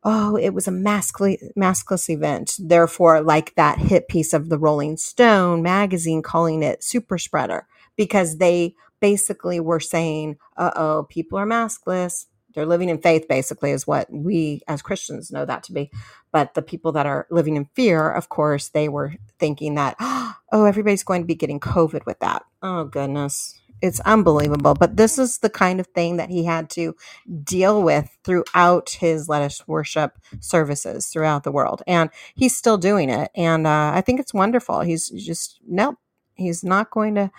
oh, 0.04 0.36
it 0.36 0.50
was 0.50 0.68
a 0.68 0.72
maskless, 0.72 1.38
maskless 1.56 2.10
event. 2.10 2.56
Therefore, 2.58 3.20
like 3.22 3.54
that 3.54 3.78
hit 3.78 4.08
piece 4.08 4.32
of 4.32 4.48
the 4.48 4.58
Rolling 4.58 4.96
Stone 4.96 5.62
magazine 5.62 6.22
calling 6.22 6.62
it 6.62 6.84
super 6.84 7.18
spreader 7.18 7.66
because 7.96 8.38
they 8.38 8.74
basically 9.00 9.60
were 9.60 9.80
saying, 9.80 10.36
uh 10.56 10.70
oh, 10.76 11.06
people 11.08 11.38
are 11.38 11.46
maskless. 11.46 12.26
They're 12.54 12.66
living 12.66 12.88
in 12.88 12.98
faith, 12.98 13.26
basically, 13.28 13.72
is 13.72 13.86
what 13.86 14.12
we 14.12 14.60
as 14.68 14.80
Christians 14.80 15.32
know 15.32 15.44
that 15.44 15.64
to 15.64 15.72
be. 15.72 15.90
But 16.30 16.54
the 16.54 16.62
people 16.62 16.92
that 16.92 17.06
are 17.06 17.26
living 17.30 17.56
in 17.56 17.64
fear, 17.74 18.08
of 18.10 18.28
course, 18.28 18.68
they 18.68 18.88
were 18.88 19.14
thinking 19.40 19.74
that, 19.74 19.96
oh, 20.00 20.64
everybody's 20.64 21.02
going 21.02 21.22
to 21.22 21.26
be 21.26 21.34
getting 21.34 21.58
COVID 21.58 22.06
with 22.06 22.20
that. 22.20 22.44
Oh, 22.62 22.84
goodness 22.84 23.58
it's 23.84 24.00
unbelievable. 24.00 24.72
But 24.72 24.96
this 24.96 25.18
is 25.18 25.38
the 25.38 25.50
kind 25.50 25.78
of 25.78 25.86
thing 25.88 26.16
that 26.16 26.30
he 26.30 26.44
had 26.44 26.70
to 26.70 26.96
deal 27.42 27.82
with 27.82 28.16
throughout 28.24 28.88
his 28.98 29.28
Let 29.28 29.42
Us 29.42 29.68
Worship 29.68 30.18
services 30.40 31.08
throughout 31.08 31.44
the 31.44 31.52
world. 31.52 31.82
And 31.86 32.08
he's 32.34 32.56
still 32.56 32.78
doing 32.78 33.10
it. 33.10 33.30
And 33.36 33.66
uh, 33.66 33.92
I 33.94 34.00
think 34.00 34.20
it's 34.20 34.32
wonderful. 34.32 34.80
He's 34.80 35.10
just, 35.10 35.60
nope, 35.68 35.96
he's 36.34 36.64
not 36.64 36.90
going 36.90 37.14
to 37.16 37.30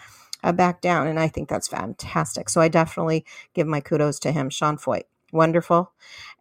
uh, 0.44 0.52
back 0.52 0.82
down. 0.82 1.08
And 1.08 1.20
I 1.20 1.30
think 1.30 1.50
that's 1.50 1.68
fantastic. 1.68 2.50
So 2.50 2.62
I 2.62 2.68
definitely 2.68 3.26
give 3.56 3.66
my 3.66 3.82
kudos 3.82 4.20
to 4.20 4.32
him, 4.32 4.52
Sean 4.52 4.78
Feucht. 4.78 5.06
Wonderful. 5.34 5.92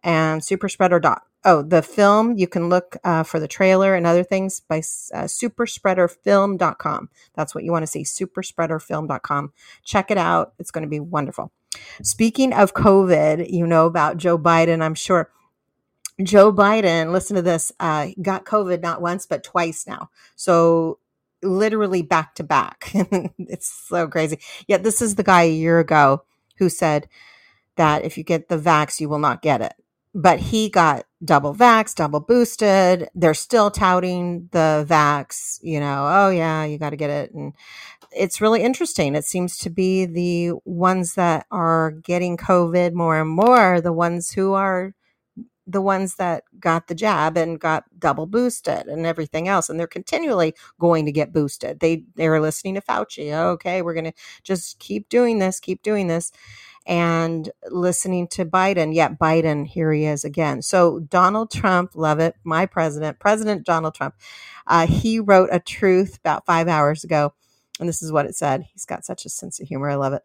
And 0.03 0.45
Super 0.45 0.69
Spreader 0.69 0.99
Dot 0.99 1.23
oh, 1.45 1.61
the 1.61 1.81
film, 1.83 2.37
you 2.37 2.47
can 2.47 2.67
look 2.69 2.97
uh, 3.03 3.23
for 3.23 3.39
the 3.39 3.47
trailer 3.47 3.95
and 3.95 4.05
other 4.05 4.23
things 4.23 4.59
by 4.59 4.79
uh, 4.79 5.25
superspreaderfilm.com. 5.25 7.09
That's 7.35 7.55
what 7.55 7.63
you 7.63 7.71
want 7.71 7.83
to 7.83 7.87
see, 7.87 8.03
superspreaderfilm.com. 8.03 9.53
Check 9.83 10.11
it 10.11 10.17
out. 10.17 10.53
It's 10.59 10.71
going 10.71 10.81
to 10.81 10.89
be 10.89 10.99
wonderful. 10.99 11.51
Speaking 12.01 12.51
of 12.51 12.73
COVID, 12.73 13.49
you 13.49 13.67
know 13.67 13.85
about 13.85 14.17
Joe 14.17 14.37
Biden, 14.37 14.81
I'm 14.81 14.95
sure. 14.95 15.29
Joe 16.23 16.51
Biden, 16.51 17.11
listen 17.11 17.35
to 17.35 17.41
this, 17.41 17.71
uh, 17.79 18.07
got 18.21 18.45
COVID 18.45 18.81
not 18.81 19.01
once, 19.01 19.25
but 19.25 19.43
twice 19.43 19.85
now. 19.85 20.09
So 20.35 20.99
literally 21.43 22.01
back 22.01 22.35
to 22.35 22.43
back. 22.43 22.89
it's 22.93 23.67
so 23.67 24.07
crazy. 24.07 24.39
Yet 24.67 24.83
this 24.83 25.01
is 25.01 25.15
the 25.15 25.23
guy 25.23 25.43
a 25.43 25.51
year 25.51 25.79
ago 25.79 26.23
who 26.57 26.69
said 26.69 27.07
that 27.75 28.05
if 28.05 28.17
you 28.17 28.23
get 28.23 28.47
the 28.47 28.57
vax, 28.57 28.99
you 28.99 29.09
will 29.09 29.19
not 29.19 29.41
get 29.41 29.61
it 29.61 29.73
but 30.15 30.39
he 30.39 30.69
got 30.69 31.05
double 31.25 31.55
vax, 31.55 31.95
double 31.95 32.21
boosted. 32.21 33.09
They're 33.15 33.33
still 33.33 33.71
touting 33.71 34.49
the 34.51 34.85
vax, 34.89 35.59
you 35.61 35.79
know, 35.79 36.07
oh 36.09 36.29
yeah, 36.29 36.65
you 36.65 36.77
got 36.77 36.91
to 36.91 36.97
get 36.97 37.09
it. 37.09 37.33
And 37.33 37.53
it's 38.11 38.41
really 38.41 38.63
interesting. 38.63 39.15
It 39.15 39.25
seems 39.25 39.57
to 39.59 39.69
be 39.69 40.05
the 40.05 40.53
ones 40.65 41.15
that 41.15 41.47
are 41.51 41.91
getting 41.91 42.37
COVID 42.37 42.93
more 42.93 43.19
and 43.19 43.29
more, 43.29 43.81
the 43.81 43.93
ones 43.93 44.31
who 44.31 44.53
are 44.53 44.93
the 45.67 45.81
ones 45.81 46.15
that 46.15 46.43
got 46.59 46.87
the 46.87 46.95
jab 46.95 47.37
and 47.37 47.59
got 47.59 47.83
double 47.97 48.27
boosted 48.27 48.87
and 48.87 49.05
everything 49.05 49.47
else 49.47 49.69
and 49.69 49.79
they're 49.79 49.87
continually 49.87 50.53
going 50.79 51.05
to 51.05 51.11
get 51.11 51.33
boosted 51.33 51.79
they 51.79 52.03
they're 52.15 52.39
listening 52.39 52.75
to 52.75 52.81
fauci 52.81 53.33
okay 53.33 53.81
we're 53.81 53.93
going 53.93 54.05
to 54.05 54.13
just 54.43 54.77
keep 54.79 55.09
doing 55.09 55.39
this 55.39 55.59
keep 55.59 55.81
doing 55.81 56.07
this 56.07 56.31
and 56.85 57.49
listening 57.69 58.27
to 58.29 58.45
Biden. 58.45 58.93
Yet 58.93 59.19
Biden, 59.19 59.67
here 59.67 59.91
he 59.93 60.05
is 60.05 60.23
again. 60.23 60.61
So 60.61 60.99
Donald 60.99 61.51
Trump, 61.51 61.91
love 61.95 62.19
it, 62.19 62.35
my 62.43 62.65
president, 62.65 63.19
President 63.19 63.65
Donald 63.65 63.95
Trump, 63.95 64.15
uh, 64.67 64.87
he 64.87 65.19
wrote 65.19 65.49
a 65.51 65.59
truth 65.59 66.17
about 66.17 66.45
five 66.45 66.67
hours 66.67 67.03
ago. 67.03 67.33
And 67.79 67.89
this 67.89 68.01
is 68.01 68.11
what 68.11 68.25
it 68.25 68.35
said. 68.35 68.63
He's 68.73 68.85
got 68.85 69.05
such 69.05 69.25
a 69.25 69.29
sense 69.29 69.59
of 69.59 69.67
humor. 69.67 69.89
I 69.89 69.95
love 69.95 70.13
it 70.13 70.23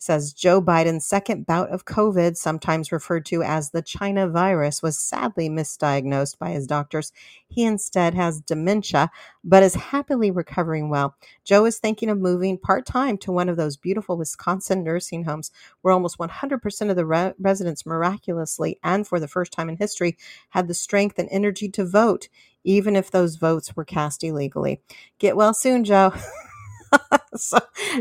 says 0.00 0.32
Joe 0.32 0.62
Biden's 0.62 1.06
second 1.06 1.46
bout 1.46 1.68
of 1.68 1.84
COVID, 1.84 2.34
sometimes 2.36 2.90
referred 2.90 3.26
to 3.26 3.42
as 3.42 3.70
the 3.70 3.82
China 3.82 4.26
virus, 4.26 4.82
was 4.82 4.98
sadly 4.98 5.50
misdiagnosed 5.50 6.38
by 6.38 6.50
his 6.50 6.66
doctors. 6.66 7.12
He 7.48 7.64
instead 7.64 8.14
has 8.14 8.40
dementia, 8.40 9.10
but 9.44 9.62
is 9.62 9.74
happily 9.74 10.30
recovering 10.30 10.88
well. 10.88 11.16
Joe 11.44 11.66
is 11.66 11.78
thinking 11.78 12.08
of 12.08 12.18
moving 12.18 12.56
part 12.56 12.86
time 12.86 13.18
to 13.18 13.30
one 13.30 13.50
of 13.50 13.58
those 13.58 13.76
beautiful 13.76 14.16
Wisconsin 14.16 14.82
nursing 14.82 15.24
homes 15.24 15.50
where 15.82 15.92
almost 15.92 16.16
100% 16.18 16.90
of 16.90 16.96
the 16.96 17.06
re- 17.06 17.34
residents 17.38 17.84
miraculously 17.84 18.78
and 18.82 19.06
for 19.06 19.20
the 19.20 19.28
first 19.28 19.52
time 19.52 19.68
in 19.68 19.76
history 19.76 20.16
had 20.48 20.66
the 20.66 20.74
strength 20.74 21.18
and 21.18 21.28
energy 21.30 21.68
to 21.68 21.84
vote, 21.84 22.28
even 22.64 22.96
if 22.96 23.10
those 23.10 23.36
votes 23.36 23.76
were 23.76 23.84
cast 23.84 24.24
illegally. 24.24 24.80
Get 25.18 25.36
well 25.36 25.52
soon, 25.52 25.84
Joe. 25.84 26.14
so 27.36 27.58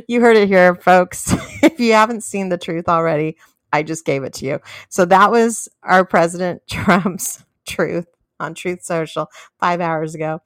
you 0.07 0.21
heard 0.21 0.37
it 0.37 0.47
here, 0.47 0.75
folks. 0.75 1.33
if 1.63 1.79
you 1.79 1.93
haven't 1.93 2.23
seen 2.23 2.49
the 2.49 2.57
truth 2.57 2.87
already, 2.87 3.37
I 3.71 3.83
just 3.83 4.05
gave 4.05 4.23
it 4.23 4.33
to 4.35 4.45
you. 4.45 4.59
So 4.89 5.05
that 5.05 5.31
was 5.31 5.67
our 5.83 6.05
President 6.05 6.61
Trump's 6.69 7.43
truth 7.67 8.07
on 8.39 8.53
Truth 8.53 8.83
Social 8.83 9.29
five 9.59 9.81
hours 9.81 10.15
ago. 10.15 10.41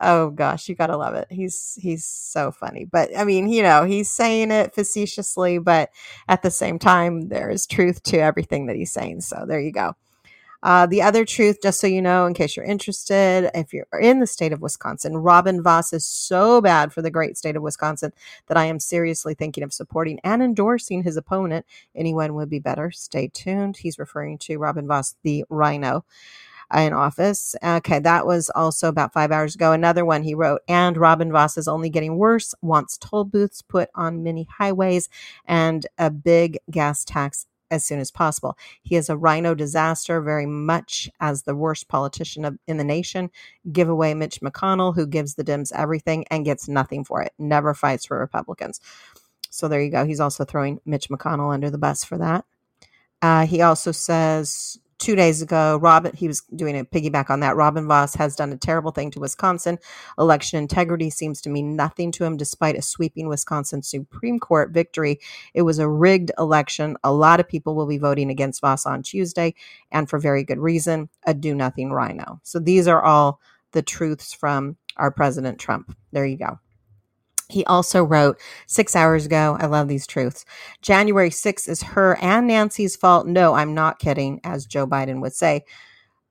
Oh 0.00 0.30
gosh, 0.30 0.68
you 0.68 0.74
gotta 0.74 0.96
love 0.96 1.14
it. 1.14 1.28
He's 1.30 1.78
he's 1.80 2.04
so 2.04 2.50
funny. 2.50 2.84
But 2.84 3.10
I 3.16 3.24
mean, 3.24 3.48
you 3.48 3.62
know, 3.62 3.84
he's 3.84 4.10
saying 4.10 4.50
it 4.50 4.74
facetiously, 4.74 5.58
but 5.58 5.90
at 6.28 6.42
the 6.42 6.50
same 6.50 6.78
time, 6.80 7.28
there 7.28 7.48
is 7.48 7.66
truth 7.66 8.02
to 8.04 8.18
everything 8.18 8.66
that 8.66 8.76
he's 8.76 8.92
saying. 8.92 9.20
So 9.20 9.44
there 9.46 9.60
you 9.60 9.72
go. 9.72 9.94
Uh, 10.64 10.86
the 10.86 11.02
other 11.02 11.26
truth, 11.26 11.58
just 11.62 11.78
so 11.78 11.86
you 11.86 12.00
know, 12.00 12.24
in 12.24 12.32
case 12.32 12.56
you're 12.56 12.64
interested, 12.64 13.50
if 13.54 13.72
you're 13.74 13.86
in 14.00 14.20
the 14.20 14.26
state 14.26 14.52
of 14.52 14.62
Wisconsin, 14.62 15.18
Robin 15.18 15.62
Vos 15.62 15.92
is 15.92 16.06
so 16.06 16.62
bad 16.62 16.90
for 16.92 17.02
the 17.02 17.10
great 17.10 17.36
state 17.36 17.54
of 17.54 17.62
Wisconsin 17.62 18.12
that 18.46 18.56
I 18.56 18.64
am 18.64 18.80
seriously 18.80 19.34
thinking 19.34 19.62
of 19.62 19.74
supporting 19.74 20.18
and 20.24 20.42
endorsing 20.42 21.02
his 21.02 21.18
opponent. 21.18 21.66
Anyone 21.94 22.34
would 22.34 22.48
be 22.48 22.60
better. 22.60 22.90
Stay 22.90 23.28
tuned. 23.28 23.76
He's 23.76 23.98
referring 23.98 24.38
to 24.38 24.56
Robin 24.56 24.88
Vos, 24.88 25.16
the 25.22 25.44
rhino 25.50 26.04
in 26.74 26.94
office. 26.94 27.54
Okay, 27.62 27.98
that 27.98 28.26
was 28.26 28.50
also 28.54 28.88
about 28.88 29.12
five 29.12 29.30
hours 29.30 29.54
ago. 29.54 29.72
Another 29.72 30.04
one 30.04 30.22
he 30.22 30.34
wrote, 30.34 30.62
and 30.66 30.96
Robin 30.96 31.30
Vos 31.30 31.58
is 31.58 31.68
only 31.68 31.90
getting 31.90 32.16
worse, 32.16 32.54
wants 32.62 32.96
toll 32.96 33.24
booths 33.24 33.60
put 33.60 33.90
on 33.94 34.22
many 34.22 34.48
highways 34.50 35.10
and 35.44 35.86
a 35.98 36.10
big 36.10 36.58
gas 36.70 37.04
tax 37.04 37.46
as 37.70 37.84
soon 37.84 37.98
as 37.98 38.10
possible. 38.10 38.56
He 38.82 38.96
is 38.96 39.08
a 39.08 39.16
rhino 39.16 39.54
disaster, 39.54 40.20
very 40.20 40.46
much 40.46 41.10
as 41.20 41.42
the 41.42 41.54
worst 41.54 41.88
politician 41.88 42.44
of, 42.44 42.58
in 42.66 42.76
the 42.76 42.84
nation. 42.84 43.30
Give 43.72 43.88
away 43.88 44.14
Mitch 44.14 44.40
McConnell, 44.40 44.94
who 44.94 45.06
gives 45.06 45.34
the 45.34 45.44
Dems 45.44 45.72
everything 45.74 46.24
and 46.30 46.44
gets 46.44 46.68
nothing 46.68 47.04
for 47.04 47.22
it, 47.22 47.32
never 47.38 47.74
fights 47.74 48.06
for 48.06 48.18
Republicans. 48.18 48.80
So 49.50 49.68
there 49.68 49.82
you 49.82 49.90
go. 49.90 50.04
He's 50.04 50.20
also 50.20 50.44
throwing 50.44 50.80
Mitch 50.84 51.08
McConnell 51.08 51.52
under 51.52 51.70
the 51.70 51.78
bus 51.78 52.04
for 52.04 52.18
that. 52.18 52.44
Uh, 53.22 53.46
he 53.46 53.62
also 53.62 53.92
says 53.92 54.78
two 55.04 55.14
days 55.14 55.42
ago, 55.42 55.76
Robin, 55.76 56.16
he 56.16 56.26
was 56.26 56.40
doing 56.56 56.78
a 56.78 56.84
piggyback 56.84 57.28
on 57.28 57.40
that. 57.40 57.56
Robin 57.56 57.86
Vos 57.86 58.14
has 58.14 58.34
done 58.34 58.50
a 58.52 58.56
terrible 58.56 58.90
thing 58.90 59.10
to 59.10 59.20
Wisconsin. 59.20 59.78
Election 60.18 60.58
integrity 60.58 61.10
seems 61.10 61.42
to 61.42 61.50
mean 61.50 61.76
nothing 61.76 62.10
to 62.12 62.24
him 62.24 62.38
despite 62.38 62.74
a 62.74 62.80
sweeping 62.80 63.28
Wisconsin 63.28 63.82
Supreme 63.82 64.38
Court 64.38 64.70
victory. 64.70 65.20
It 65.52 65.60
was 65.60 65.78
a 65.78 65.86
rigged 65.86 66.32
election. 66.38 66.96
A 67.04 67.12
lot 67.12 67.38
of 67.38 67.46
people 67.46 67.74
will 67.74 67.86
be 67.86 67.98
voting 67.98 68.30
against 68.30 68.62
Vos 68.62 68.86
on 68.86 69.02
Tuesday, 69.02 69.54
and 69.92 70.08
for 70.08 70.18
very 70.18 70.42
good 70.42 70.58
reason 70.58 71.10
a 71.26 71.34
do 71.34 71.54
nothing 71.54 71.92
rhino. 71.92 72.40
So 72.42 72.58
these 72.58 72.88
are 72.88 73.02
all 73.02 73.40
the 73.72 73.82
truths 73.82 74.32
from 74.32 74.78
our 74.96 75.10
President 75.10 75.58
Trump. 75.58 75.94
There 76.12 76.24
you 76.24 76.38
go. 76.38 76.58
He 77.48 77.64
also 77.66 78.02
wrote 78.02 78.40
six 78.66 78.96
hours 78.96 79.26
ago, 79.26 79.56
I 79.60 79.66
love 79.66 79.88
these 79.88 80.06
truths. 80.06 80.44
January 80.80 81.30
6th 81.30 81.68
is 81.68 81.82
her 81.82 82.16
and 82.20 82.46
Nancy's 82.46 82.96
fault. 82.96 83.26
No, 83.26 83.54
I'm 83.54 83.74
not 83.74 83.98
kidding, 83.98 84.40
as 84.44 84.66
Joe 84.66 84.86
Biden 84.86 85.20
would 85.20 85.34
say. 85.34 85.64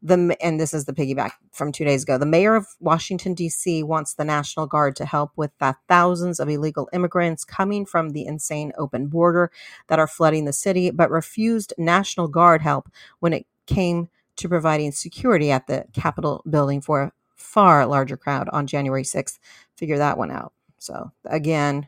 The, 0.02 0.36
and 0.42 0.60
this 0.60 0.74
is 0.74 0.84
the 0.84 0.92
piggyback 0.92 1.32
from 1.54 1.72
two 1.72 1.86
days 1.86 2.04
ago. 2.04 2.18
The 2.18 2.26
mayor 2.26 2.56
of 2.56 2.68
Washington, 2.82 3.36
D.C. 3.36 3.84
wants 3.84 4.16
the 4.16 4.26
National 4.26 4.68
Guard 4.68 4.98
to 4.98 5.06
help 5.06 5.32
with 5.38 5.52
the 5.60 5.76
thousands 5.88 6.42
of 6.42 6.50
illegal 6.50 6.90
immigrants 6.92 7.46
coming 7.46 7.86
from 7.86 8.10
the 8.10 8.26
insane 8.26 8.74
open 8.78 9.08
border 9.08 9.50
that 9.88 10.00
are 10.00 10.08
flooding 10.08 10.44
the 10.44 10.52
city, 10.52 10.92
but 10.92 11.10
refused 11.10 11.74
National 11.78 12.28
Guard 12.28 12.62
help 12.62 12.90
when 13.20 13.32
it 13.32 13.46
came 13.66 14.10
to 14.36 14.50
providing 14.50 14.92
security 14.92 15.52
at 15.52 15.68
the 15.68 15.86
Capitol 15.94 16.44
building 16.50 16.82
for 16.82 17.04
a 17.04 17.12
far 17.36 17.86
larger 17.86 18.18
crowd 18.18 18.50
on 18.52 18.68
January 18.68 19.04
6th. 19.04 19.40
Figure 19.78 20.00
that 20.00 20.18
one 20.18 20.32
out. 20.32 20.52
So, 20.84 21.12
again, 21.26 21.88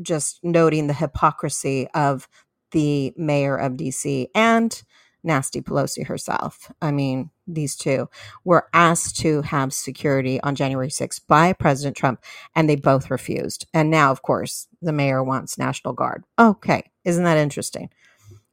just 0.00 0.40
noting 0.42 0.86
the 0.86 0.94
hypocrisy 0.94 1.88
of 1.94 2.28
the 2.72 3.12
mayor 3.16 3.56
of 3.56 3.74
DC 3.74 4.28
and 4.34 4.82
Nasty 5.22 5.60
Pelosi 5.60 6.06
herself. 6.06 6.72
I 6.80 6.92
mean, 6.92 7.30
these 7.46 7.76
two 7.76 8.08
were 8.44 8.68
asked 8.72 9.18
to 9.18 9.42
have 9.42 9.72
security 9.72 10.40
on 10.40 10.54
January 10.54 10.88
6th 10.88 11.20
by 11.28 11.52
President 11.52 11.96
Trump, 11.96 12.22
and 12.54 12.68
they 12.68 12.76
both 12.76 13.10
refused. 13.10 13.66
And 13.74 13.90
now, 13.90 14.10
of 14.10 14.22
course, 14.22 14.66
the 14.80 14.92
mayor 14.92 15.22
wants 15.22 15.58
National 15.58 15.92
Guard. 15.92 16.24
Okay, 16.38 16.90
isn't 17.04 17.24
that 17.24 17.36
interesting? 17.36 17.90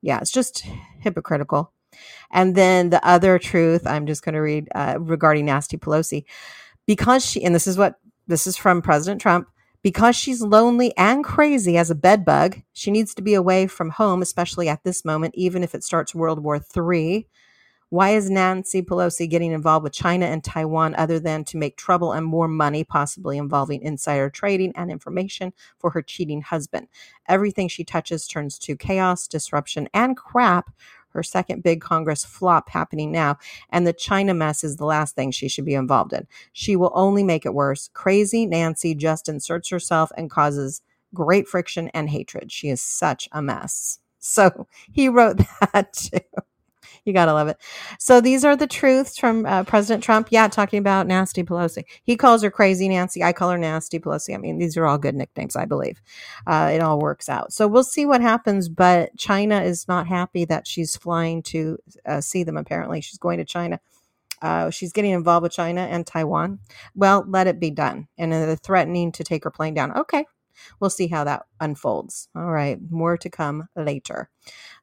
Yeah, 0.01 0.19
it's 0.19 0.31
just 0.31 0.65
hypocritical. 0.99 1.71
And 2.31 2.53
then 2.53 2.89
the 2.89 3.05
other 3.07 3.39
truth 3.39 3.87
I'm 3.87 4.05
just 4.05 4.23
going 4.23 4.35
to 4.35 4.41
read 4.41 4.67
uh, 4.75 4.97
regarding 4.99 5.45
Nasty 5.45 5.77
Pelosi, 5.77 6.25
because 6.85 7.25
she, 7.25 7.43
and 7.43 7.55
this 7.55 7.67
is 7.67 7.77
what 7.77 7.95
this 8.27 8.45
is 8.45 8.57
from 8.57 8.81
President 8.81 9.21
Trump. 9.21 9.47
Because 9.83 10.15
she's 10.15 10.41
lonely 10.41 10.95
and 10.97 11.23
crazy 11.23 11.77
as 11.77 11.89
a 11.89 11.95
bedbug, 11.95 12.57
she 12.73 12.91
needs 12.91 13.13
to 13.13 13.21
be 13.21 13.35
away 13.35 13.67
from 13.67 13.91
home, 13.91 14.21
especially 14.21 14.67
at 14.67 14.83
this 14.83 15.05
moment, 15.05 15.33
even 15.37 15.63
if 15.63 15.73
it 15.73 15.83
starts 15.83 16.13
World 16.13 16.43
War 16.43 16.59
III. 16.75 17.27
Why 17.89 18.09
is 18.09 18.29
Nancy 18.29 18.81
Pelosi 18.81 19.29
getting 19.29 19.53
involved 19.53 19.83
with 19.83 19.93
China 19.93 20.25
and 20.25 20.43
Taiwan 20.43 20.93
other 20.95 21.21
than 21.21 21.45
to 21.45 21.57
make 21.57 21.77
trouble 21.77 22.11
and 22.11 22.25
more 22.25 22.49
money, 22.49 22.83
possibly 22.83 23.37
involving 23.37 23.81
insider 23.81 24.29
trading 24.29 24.73
and 24.75 24.91
information 24.91 25.53
for 25.79 25.91
her 25.91 26.01
cheating 26.01 26.41
husband? 26.41 26.89
Everything 27.29 27.69
she 27.69 27.85
touches 27.85 28.27
turns 28.27 28.59
to 28.59 28.75
chaos, 28.75 29.25
disruption, 29.25 29.87
and 29.93 30.17
crap 30.17 30.69
her 31.17 31.23
second 31.23 31.63
big 31.63 31.81
Congress 31.81 32.23
flop 32.23 32.69
happening 32.69 33.11
now, 33.11 33.37
and 33.71 33.85
the 33.85 33.93
China 33.93 34.33
mess 34.33 34.63
is 34.63 34.77
the 34.77 34.85
last 34.85 35.15
thing 35.15 35.31
she 35.31 35.49
should 35.49 35.65
be 35.65 35.75
involved 35.75 36.13
in. 36.13 36.27
She 36.53 36.77
will 36.77 36.93
only 36.95 37.23
make 37.23 37.45
it 37.45 37.53
worse. 37.55 37.89
Crazy 37.93 38.45
Nancy 38.45 38.95
just 38.95 39.27
inserts 39.27 39.69
herself 39.69 40.11
and 40.17 40.31
causes 40.31 40.81
great 41.13 41.47
friction 41.47 41.89
and 41.89 42.09
hatred. 42.09 42.51
She 42.51 42.69
is 42.69 42.81
such 42.81 43.27
a 43.33 43.41
mess. 43.41 43.99
So 44.19 44.67
he 44.93 45.09
wrote 45.09 45.37
that 45.73 45.93
too. 45.93 46.19
You 47.07 47.13
gotta 47.13 47.33
love 47.33 47.47
it. 47.47 47.57
So 47.99 48.19
these 48.19 48.43
are 48.43 48.55
the 48.55 48.67
truths 48.67 49.17
from 49.17 49.45
uh, 49.45 49.63
President 49.63 50.03
Trump. 50.03 50.27
Yeah, 50.29 50.49
talking 50.49 50.77
about 50.77 51.07
Nasty 51.07 51.41
Pelosi. 51.41 51.85
He 52.03 52.17
calls 52.17 52.43
her 52.43 52.51
Crazy 52.51 52.89
Nancy. 52.89 53.23
I 53.23 53.31
call 53.31 53.49
her 53.49 53.57
Nasty 53.57 53.97
Pelosi. 53.97 54.35
I 54.35 54.37
mean, 54.37 54.57
these 54.57 54.75
are 54.75 54.85
all 54.85 54.97
good 54.97 55.15
nicknames, 55.15 55.55
I 55.55 55.65
believe. 55.65 56.01
Uh, 56.45 56.71
it 56.73 56.81
all 56.81 56.99
works 56.99 57.29
out. 57.29 57.53
So 57.53 57.67
we'll 57.67 57.85
see 57.85 58.05
what 58.05 58.21
happens. 58.21 58.67
But 58.67 59.15
China 59.17 59.61
is 59.61 59.87
not 59.87 60.05
happy 60.07 60.43
that 60.45 60.67
she's 60.67 60.97
flying 60.97 61.41
to 61.43 61.77
uh, 62.05 62.19
see 62.19 62.43
them. 62.43 62.57
Apparently, 62.57 62.99
she's 62.99 63.17
going 63.19 63.37
to 63.37 63.45
China. 63.45 63.79
Uh, 64.41 64.69
she's 64.69 64.91
getting 64.91 65.11
involved 65.11 65.43
with 65.43 65.53
China 65.53 65.81
and 65.81 66.05
Taiwan. 66.05 66.59
Well, 66.93 67.25
let 67.27 67.47
it 67.47 67.59
be 67.59 67.71
done. 67.71 68.07
And 68.17 68.33
they're 68.33 68.55
threatening 68.57 69.13
to 69.13 69.23
take 69.23 69.45
her 69.45 69.51
plane 69.51 69.73
down. 69.73 69.97
Okay, 69.97 70.25
we'll 70.79 70.89
see 70.89 71.07
how 71.07 71.23
that 71.25 71.43
unfolds. 71.59 72.29
All 72.35 72.51
right, 72.51 72.79
more 72.89 73.17
to 73.17 73.29
come 73.29 73.67
later. 73.75 74.29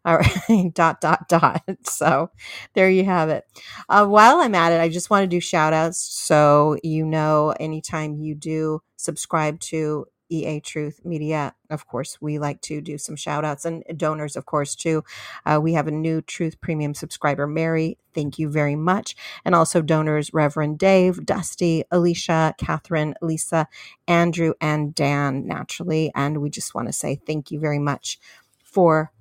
All 0.04 0.18
right, 0.48 0.74
dot, 0.74 1.00
dot, 1.00 1.28
dot. 1.28 1.62
So 1.84 2.30
there 2.74 2.90
you 2.90 3.04
have 3.04 3.28
it. 3.30 3.44
Uh, 3.88 4.06
while 4.06 4.38
I'm 4.38 4.54
at 4.54 4.72
it, 4.72 4.80
I 4.80 4.88
just 4.88 5.10
want 5.10 5.24
to 5.24 5.28
do 5.28 5.40
shout 5.40 5.72
outs. 5.72 5.98
So, 5.98 6.76
you 6.82 7.06
know, 7.06 7.54
anytime 7.58 8.16
you 8.16 8.34
do 8.34 8.82
subscribe 8.96 9.60
to 9.60 10.06
EA 10.34 10.60
Truth 10.60 11.00
Media. 11.04 11.54
Of 11.70 11.86
course, 11.86 12.18
we 12.20 12.38
like 12.38 12.60
to 12.62 12.80
do 12.80 12.98
some 12.98 13.16
shout 13.16 13.44
outs 13.44 13.64
and 13.64 13.84
donors, 13.96 14.36
of 14.36 14.46
course, 14.46 14.74
too. 14.74 15.04
Uh, 15.46 15.60
we 15.62 15.74
have 15.74 15.86
a 15.86 15.92
new 15.92 16.20
Truth 16.20 16.60
Premium 16.60 16.94
subscriber, 16.94 17.46
Mary. 17.46 17.98
Thank 18.14 18.38
you 18.38 18.48
very 18.48 18.76
much. 18.76 19.16
And 19.44 19.54
also 19.54 19.82
donors, 19.82 20.32
Reverend 20.32 20.78
Dave, 20.78 21.24
Dusty, 21.26 21.84
Alicia, 21.90 22.54
Catherine, 22.58 23.14
Lisa, 23.22 23.68
Andrew, 24.08 24.54
and 24.60 24.94
Dan, 24.94 25.46
naturally. 25.46 26.12
And 26.14 26.40
we 26.40 26.50
just 26.50 26.74
want 26.74 26.88
to 26.88 26.92
say 26.92 27.20
thank 27.26 27.50
you 27.50 27.60
very 27.60 27.78
much 27.78 28.18
for 28.62 29.12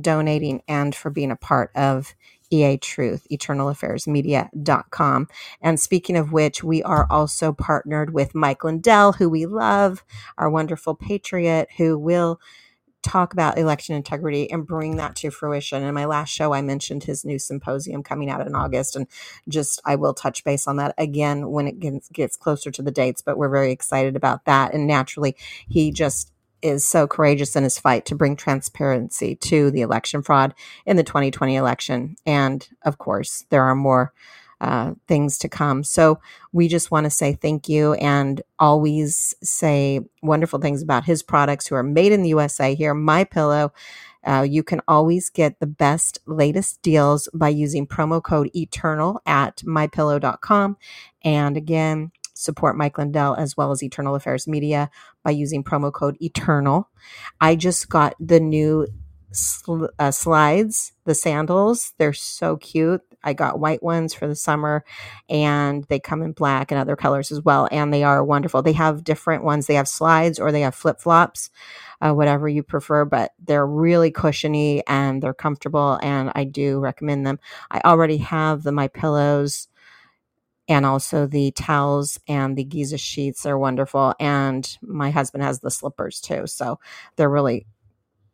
donating 0.00 0.62
and 0.68 0.94
for 0.94 1.10
being 1.10 1.30
a 1.30 1.36
part 1.36 1.70
of 1.74 2.14
EA 2.50 2.76
Truth, 2.78 3.26
eternalaffairsmedia.com. 3.30 5.28
And 5.60 5.80
speaking 5.80 6.16
of 6.16 6.32
which, 6.32 6.64
we 6.64 6.82
are 6.82 7.06
also 7.10 7.52
partnered 7.52 8.12
with 8.12 8.34
Mike 8.34 8.64
Lindell, 8.64 9.12
who 9.12 9.28
we 9.28 9.46
love, 9.46 10.04
our 10.36 10.50
wonderful 10.50 10.94
patriot, 10.94 11.68
who 11.76 11.98
will 11.98 12.40
talk 13.02 13.32
about 13.32 13.58
election 13.58 13.94
integrity 13.94 14.50
and 14.50 14.66
bring 14.66 14.96
that 14.96 15.14
to 15.16 15.30
fruition. 15.30 15.82
In 15.82 15.94
my 15.94 16.04
last 16.04 16.30
show, 16.30 16.52
I 16.52 16.62
mentioned 16.62 17.04
his 17.04 17.24
new 17.24 17.38
symposium 17.38 18.02
coming 18.02 18.28
out 18.28 18.46
in 18.46 18.54
August, 18.54 18.96
and 18.96 19.06
just 19.48 19.80
I 19.84 19.96
will 19.96 20.14
touch 20.14 20.44
base 20.44 20.66
on 20.66 20.76
that 20.76 20.94
again 20.98 21.50
when 21.50 21.68
it 21.68 21.78
gets, 21.78 22.08
gets 22.08 22.36
closer 22.36 22.70
to 22.70 22.82
the 22.82 22.90
dates. 22.90 23.22
But 23.22 23.38
we're 23.38 23.48
very 23.48 23.72
excited 23.72 24.16
about 24.16 24.44
that. 24.46 24.74
And 24.74 24.86
naturally, 24.86 25.36
he 25.68 25.92
just 25.92 26.32
is 26.62 26.84
so 26.84 27.06
courageous 27.06 27.56
in 27.56 27.64
his 27.64 27.78
fight 27.78 28.04
to 28.06 28.14
bring 28.14 28.36
transparency 28.36 29.34
to 29.36 29.70
the 29.70 29.82
election 29.82 30.22
fraud 30.22 30.54
in 30.86 30.96
the 30.96 31.04
2020 31.04 31.56
election. 31.56 32.16
And 32.26 32.68
of 32.84 32.98
course, 32.98 33.44
there 33.50 33.64
are 33.64 33.74
more 33.74 34.12
uh, 34.60 34.94
things 35.06 35.38
to 35.38 35.48
come. 35.48 35.84
So 35.84 36.20
we 36.52 36.68
just 36.68 36.90
want 36.90 37.04
to 37.04 37.10
say 37.10 37.34
thank 37.34 37.68
you 37.68 37.94
and 37.94 38.42
always 38.58 39.34
say 39.42 40.00
wonderful 40.22 40.58
things 40.58 40.82
about 40.82 41.04
his 41.04 41.22
products 41.22 41.66
who 41.66 41.76
are 41.76 41.82
made 41.82 42.12
in 42.12 42.22
the 42.22 42.30
USA 42.30 42.74
here. 42.74 42.94
My 42.94 43.24
Pillow. 43.24 43.72
Uh, 44.26 44.42
you 44.42 44.64
can 44.64 44.80
always 44.88 45.30
get 45.30 45.58
the 45.58 45.66
best, 45.66 46.18
latest 46.26 46.82
deals 46.82 47.28
by 47.32 47.48
using 47.48 47.86
promo 47.86 48.22
code 48.22 48.50
ETERNAL 48.54 49.20
at 49.24 49.58
mypillow.com. 49.58 50.76
And 51.22 51.56
again, 51.56 52.10
support 52.38 52.76
Mike 52.76 52.98
Lindell 52.98 53.34
as 53.34 53.56
well 53.56 53.72
as 53.72 53.82
Eternal 53.82 54.14
Affairs 54.14 54.46
Media 54.46 54.90
by 55.24 55.32
using 55.32 55.64
promo 55.64 55.92
code 55.92 56.16
ETERNAL. 56.20 56.84
I 57.40 57.56
just 57.56 57.88
got 57.88 58.14
the 58.20 58.38
new 58.38 58.86
sl- 59.32 59.86
uh, 59.98 60.12
slides, 60.12 60.92
the 61.04 61.14
sandals. 61.14 61.92
They're 61.98 62.12
so 62.12 62.56
cute. 62.56 63.02
I 63.24 63.32
got 63.32 63.58
white 63.58 63.82
ones 63.82 64.14
for 64.14 64.28
the 64.28 64.36
summer, 64.36 64.84
and 65.28 65.82
they 65.84 65.98
come 65.98 66.22
in 66.22 66.30
black 66.30 66.70
and 66.70 66.80
other 66.80 66.94
colors 66.94 67.32
as 67.32 67.42
well. 67.42 67.68
And 67.72 67.92
they 67.92 68.04
are 68.04 68.24
wonderful. 68.24 68.62
They 68.62 68.72
have 68.74 69.02
different 69.02 69.42
ones. 69.42 69.66
They 69.66 69.74
have 69.74 69.88
slides 69.88 70.38
or 70.38 70.52
they 70.52 70.60
have 70.60 70.76
flip 70.76 71.00
flops, 71.00 71.50
uh, 72.00 72.12
whatever 72.12 72.48
you 72.48 72.62
prefer. 72.62 73.04
But 73.04 73.32
they're 73.44 73.66
really 73.66 74.12
cushiony 74.12 74.84
and 74.86 75.20
they're 75.20 75.34
comfortable, 75.34 75.98
and 76.02 76.30
I 76.36 76.44
do 76.44 76.78
recommend 76.78 77.26
them. 77.26 77.40
I 77.70 77.80
already 77.84 78.18
have 78.18 78.62
the 78.62 78.72
my 78.72 78.86
pillows 78.86 79.66
and 80.68 80.84
also 80.84 81.26
the 81.26 81.50
towels 81.52 82.20
and 82.28 82.56
the 82.56 82.64
Giza 82.64 82.98
sheets 82.98 83.46
are 83.46 83.58
wonderful. 83.58 84.14
And 84.20 84.76
my 84.82 85.10
husband 85.10 85.42
has 85.42 85.60
the 85.60 85.70
slippers 85.70 86.20
too, 86.20 86.46
so 86.46 86.78
they're 87.16 87.30
really 87.30 87.66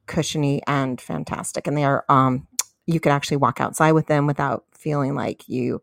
cushiony 0.06 0.62
and 0.66 1.00
fantastic. 1.00 1.66
And 1.66 1.76
they 1.76 1.84
are, 1.84 2.04
um, 2.08 2.46
you 2.86 3.00
could 3.00 3.12
actually 3.12 3.38
walk 3.38 3.60
outside 3.60 3.92
with 3.92 4.06
them 4.06 4.26
without 4.26 4.64
feeling 4.72 5.14
like 5.14 5.48
you 5.48 5.80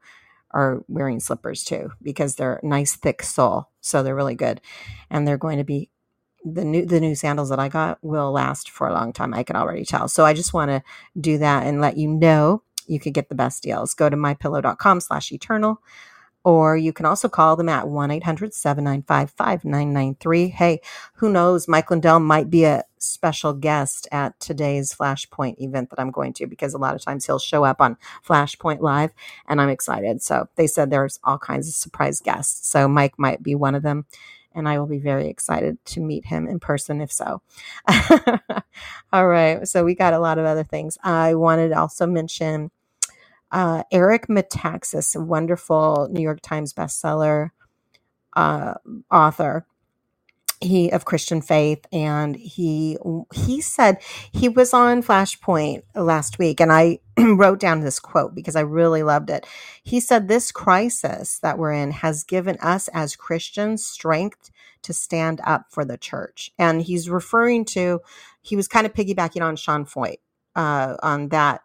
are 0.52 0.84
wearing 0.88 1.20
slippers 1.20 1.64
too, 1.64 1.92
because 2.04 2.36
they're 2.36 2.60
nice 2.62 2.96
thick 2.96 3.24
sole, 3.24 3.70
so 3.80 4.04
they're 4.04 4.16
really 4.16 4.36
good. 4.36 4.62
And 5.10 5.28
they're 5.28 5.38
going 5.38 5.58
to 5.58 5.64
be 5.64 5.90
the 6.44 6.66
new 6.66 6.86
the 6.86 7.00
new 7.00 7.16
sandals 7.16 7.50
that 7.50 7.60
I 7.60 7.70
got 7.70 8.00
will 8.02 8.32
last 8.32 8.70
for 8.70 8.88
a 8.88 8.94
long 8.94 9.14
time. 9.14 9.34
I 9.34 9.44
can 9.44 9.56
already 9.56 9.86
tell. 9.86 10.08
So 10.08 10.26
I 10.26 10.34
just 10.34 10.54
want 10.54 10.70
to 10.70 10.84
do 11.20 11.38
that 11.38 11.66
and 11.66 11.80
let 11.80 11.98
you 11.98 12.08
know 12.08 12.64
you 12.88 13.00
could 13.00 13.14
get 13.14 13.30
the 13.30 13.36
best 13.36 13.64
deals. 13.64 13.94
Go 13.94 14.10
to 14.10 14.18
mypillow.com 14.18 15.02
slash 15.02 15.32
eternal 15.32 15.82
or 16.44 16.76
you 16.76 16.92
can 16.92 17.06
also 17.06 17.30
call 17.30 17.56
them 17.56 17.70
at 17.70 17.88
1 17.88 18.12
800 18.12 18.54
795 18.54 19.32
5993. 19.32 20.50
Hey, 20.50 20.82
who 21.16 21.32
knows? 21.32 21.68
Mike 21.68 21.92
Lindell 21.92 22.20
might 22.20 22.50
be 22.50 22.64
a 22.64 22.84
special 22.98 23.54
guest 23.54 24.08
at 24.12 24.40
today's 24.40 24.94
Flashpoint 24.94 25.60
event 25.60 25.90
that 25.90 26.00
I'm 26.00 26.12
going 26.12 26.34
to 26.34 26.48
because 26.48 26.74
a 26.74 26.80
lot 26.80 26.96
of 26.96 27.04
times 27.04 27.26
he'll 27.26 27.40
show 27.40 27.64
up 27.64 27.82
on 27.82 27.98
Flashpoint 28.26 28.82
Live 28.82 29.12
and 29.48 29.62
I'm 29.62 29.70
excited. 29.70 30.22
So 30.22 30.48
they 30.56 30.68
said 30.68 30.90
there's 30.90 31.20
all 31.24 31.38
kinds 31.38 31.68
of 31.68 31.74
surprise 31.76 32.20
guests. 32.22 32.68
So 32.70 32.88
Mike 32.88 33.18
might 33.18 33.44
be 33.44 33.56
one 33.56 33.76
of 33.76 33.84
them. 33.84 34.06
And 34.54 34.68
I 34.68 34.80
will 34.80 34.88
be 34.88 35.00
very 35.00 35.30
excited 35.30 35.78
to 35.86 36.02
meet 36.02 36.26
him 36.26 36.46
in 36.46 36.60
person 36.60 37.00
if 37.00 37.10
so. 37.10 37.42
all 39.14 39.26
right. 39.26 39.66
So 39.66 39.86
we 39.86 39.96
got 39.96 40.14
a 40.14 40.20
lot 40.20 40.38
of 40.40 40.46
other 40.46 40.66
things. 40.66 40.98
I 41.02 41.36
wanted 41.36 41.70
to 41.70 41.80
also 41.80 42.06
mention 42.06 42.70
uh, 43.52 43.84
Eric 43.92 44.28
Metaxas, 44.28 45.16
a 45.16 45.22
wonderful 45.22 46.10
New 46.12 46.22
York 46.22 46.42
Times 46.42 46.74
bestseller 46.74 47.50
uh, 48.36 48.76
author, 49.12 49.66
he 50.62 50.92
of 50.92 51.06
Christian 51.06 51.42
faith, 51.42 51.86
and 51.92 52.36
he 52.36 52.98
he 53.34 53.62
said 53.62 53.98
he 54.32 54.50
was 54.50 54.74
on 54.74 55.04
Flashpoint 55.04 55.84
last 55.96 56.40
week, 56.40 56.60
and 56.62 56.72
I 56.72 57.00
wrote 57.20 57.60
down 57.60 57.82
this 57.82 58.00
quote 58.00 58.36
because 58.36 58.56
I 58.56 58.62
really 58.62 59.04
loved 59.04 59.30
it. 59.30 59.46
He 59.84 60.00
said, 60.00 60.28
"This 60.28 60.52
crisis 60.52 61.40
that 61.40 61.58
we're 61.58 61.74
in 61.74 61.92
has 61.92 62.24
given 62.24 62.58
us 62.62 62.88
as 62.90 63.16
Christians 63.16 63.86
strength 63.86 64.52
to 64.84 64.94
stand 64.94 65.42
up 65.46 65.66
for 65.72 65.86
the 65.86 65.98
church," 65.98 66.52
and 66.60 66.82
he's 66.82 67.10
referring 67.10 67.66
to 67.66 68.02
he 68.42 68.56
was 68.56 68.68
kind 68.68 68.86
of 68.86 68.94
piggybacking 68.94 69.42
on 69.44 69.56
Sean 69.56 69.86
Feucht 69.86 70.20
uh, 70.56 70.96
on 71.04 71.30
that 71.30 71.62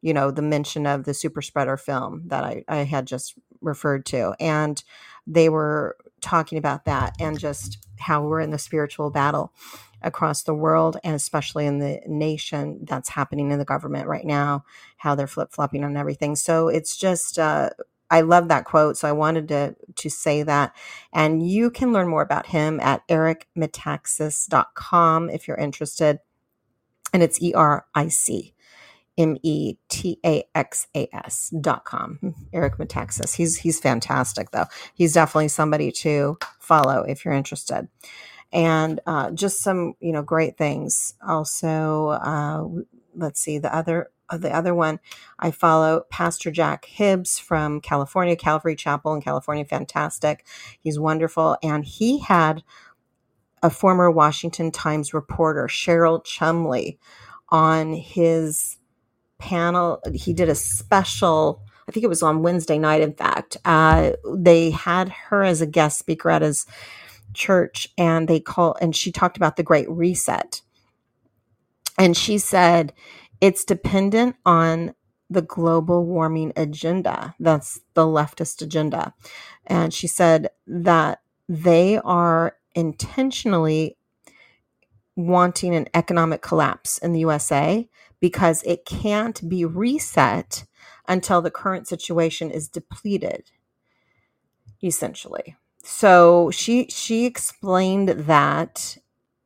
you 0.00 0.14
know, 0.14 0.30
the 0.30 0.42
mention 0.42 0.86
of 0.86 1.04
the 1.04 1.14
super 1.14 1.42
spreader 1.42 1.76
film 1.76 2.22
that 2.26 2.44
I, 2.44 2.64
I 2.68 2.76
had 2.78 3.06
just 3.06 3.34
referred 3.60 4.06
to. 4.06 4.34
And 4.38 4.82
they 5.26 5.48
were 5.48 5.96
talking 6.20 6.58
about 6.58 6.84
that 6.84 7.16
and 7.20 7.38
just 7.38 7.78
how 7.98 8.22
we're 8.22 8.40
in 8.40 8.50
the 8.50 8.58
spiritual 8.58 9.10
battle 9.10 9.52
across 10.02 10.42
the 10.44 10.54
world 10.54 10.96
and 11.02 11.16
especially 11.16 11.66
in 11.66 11.80
the 11.80 12.00
nation 12.06 12.78
that's 12.84 13.08
happening 13.08 13.50
in 13.50 13.58
the 13.58 13.64
government 13.64 14.06
right 14.06 14.24
now, 14.24 14.64
how 14.96 15.14
they're 15.14 15.26
flip 15.26 15.52
flopping 15.52 15.84
on 15.84 15.96
everything. 15.96 16.36
So 16.36 16.68
it's 16.68 16.96
just, 16.96 17.38
uh, 17.38 17.70
I 18.10 18.22
love 18.22 18.48
that 18.48 18.64
quote. 18.64 18.96
So 18.96 19.06
I 19.08 19.12
wanted 19.12 19.48
to, 19.48 19.76
to 19.96 20.08
say 20.08 20.42
that. 20.44 20.74
And 21.12 21.46
you 21.46 21.70
can 21.70 21.92
learn 21.92 22.08
more 22.08 22.22
about 22.22 22.46
him 22.46 22.80
at 22.80 23.06
ericmetaxas.com 23.08 25.30
if 25.30 25.46
you're 25.48 25.58
interested. 25.58 26.20
And 27.12 27.22
it's 27.22 27.42
E 27.42 27.52
R 27.54 27.86
I 27.94 28.08
C 28.08 28.54
M 29.18 29.36
E 29.42 29.74
T 29.88 30.18
A 30.24 30.44
X 30.54 30.86
A 30.96 31.08
S 31.12 31.52
dot 31.60 31.84
com. 31.84 32.34
Eric 32.52 32.78
Metaxas. 32.78 33.34
He's 33.34 33.58
he's 33.58 33.80
fantastic 33.80 34.52
though. 34.52 34.66
He's 34.94 35.12
definitely 35.12 35.48
somebody 35.48 35.90
to 35.92 36.38
follow 36.60 37.02
if 37.02 37.24
you're 37.24 37.34
interested. 37.34 37.88
And 38.52 39.00
uh, 39.06 39.32
just 39.32 39.60
some 39.60 39.94
you 40.00 40.12
know 40.12 40.22
great 40.22 40.56
things. 40.56 41.14
Also, 41.26 42.08
uh, 42.08 42.64
let's 43.14 43.40
see 43.40 43.58
the 43.58 43.74
other 43.74 44.10
the 44.32 44.54
other 44.54 44.74
one 44.74 45.00
I 45.38 45.50
follow 45.50 46.04
Pastor 46.10 46.50
Jack 46.50 46.84
Hibbs 46.84 47.38
from 47.38 47.80
California, 47.80 48.36
Calvary 48.36 48.76
Chapel 48.76 49.14
in 49.14 49.22
California. 49.22 49.64
Fantastic. 49.64 50.46
He's 50.80 50.98
wonderful, 50.98 51.56
and 51.62 51.84
he 51.84 52.20
had 52.20 52.62
a 53.62 53.70
former 53.70 54.10
Washington 54.10 54.70
Times 54.70 55.12
reporter 55.12 55.66
Cheryl 55.66 56.24
Chumley 56.24 56.98
on 57.48 57.92
his 57.92 58.76
panel. 59.38 60.00
He 60.14 60.32
did 60.32 60.48
a 60.48 60.54
special, 60.54 61.62
I 61.88 61.92
think 61.92 62.04
it 62.04 62.08
was 62.08 62.22
on 62.22 62.42
Wednesday 62.42 62.78
night, 62.78 63.02
in 63.02 63.14
fact. 63.14 63.56
Uh, 63.64 64.12
they 64.34 64.70
had 64.70 65.08
her 65.08 65.42
as 65.42 65.60
a 65.60 65.66
guest 65.66 65.98
speaker 65.98 66.30
at 66.30 66.42
his 66.42 66.66
church 67.34 67.88
and 67.98 68.28
they 68.28 68.40
call 68.40 68.76
and 68.80 68.96
she 68.96 69.12
talked 69.12 69.36
about 69.36 69.56
the 69.56 69.62
great 69.62 69.88
reset. 69.90 70.62
And 71.98 72.16
she 72.16 72.38
said 72.38 72.92
it's 73.40 73.64
dependent 73.64 74.36
on 74.46 74.94
the 75.30 75.42
global 75.42 76.06
warming 76.06 76.52
agenda. 76.56 77.34
That's 77.38 77.80
the 77.94 78.04
leftist 78.04 78.62
agenda. 78.62 79.14
And 79.66 79.92
she 79.92 80.06
said 80.06 80.48
that 80.66 81.20
they 81.48 81.98
are 81.98 82.56
intentionally 82.74 83.97
wanting 85.18 85.74
an 85.74 85.88
economic 85.94 86.42
collapse 86.42 86.96
in 86.98 87.12
the 87.12 87.20
USA 87.20 87.88
because 88.20 88.62
it 88.62 88.84
can't 88.86 89.48
be 89.48 89.64
reset 89.64 90.64
until 91.08 91.42
the 91.42 91.50
current 91.50 91.88
situation 91.88 92.50
is 92.52 92.68
depleted 92.68 93.50
essentially. 94.82 95.56
So 95.82 96.50
she 96.52 96.86
she 96.88 97.26
explained 97.26 98.10
that 98.10 98.98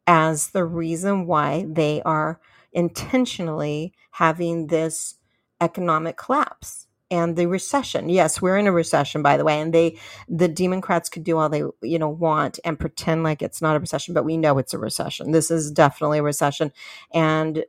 as 0.07 0.49
the 0.51 0.65
reason 0.65 1.27
why 1.27 1.65
they 1.69 2.03
are 2.03 2.39
intentionally 2.73 3.95
having 4.11 4.67
this 4.67 5.15
economic 5.61 6.19
collapse 6.19 6.82
and 7.13 7.37
the 7.37 7.47
recession. 7.47 8.09
Yes, 8.09 8.41
we're 8.43 8.57
in 8.57 8.67
a 8.67 8.73
recession, 8.73 9.23
by 9.23 9.37
the 9.37 9.45
way, 9.45 9.61
and 9.61 9.73
they 9.73 9.99
the 10.29 10.49
Democrats 10.49 11.11
could 11.11 11.25
do 11.25 11.39
all 11.39 11.51
they 11.51 11.63
you 11.83 11.99
know 11.99 12.09
want 12.09 12.59
and 12.65 12.81
pretend 12.81 13.23
like 13.23 13.43
it's 13.43 13.61
not 13.63 13.77
a 13.77 13.81
recession, 13.81 14.15
but 14.15 14.25
we 14.25 14.39
know 14.39 14.59
it's 14.59 14.73
a 14.75 14.79
recession. 14.79 15.31
This 15.33 15.51
is 15.51 15.71
definitely 15.71 16.19
a 16.19 16.23
recession, 16.23 16.73
and 17.13 17.65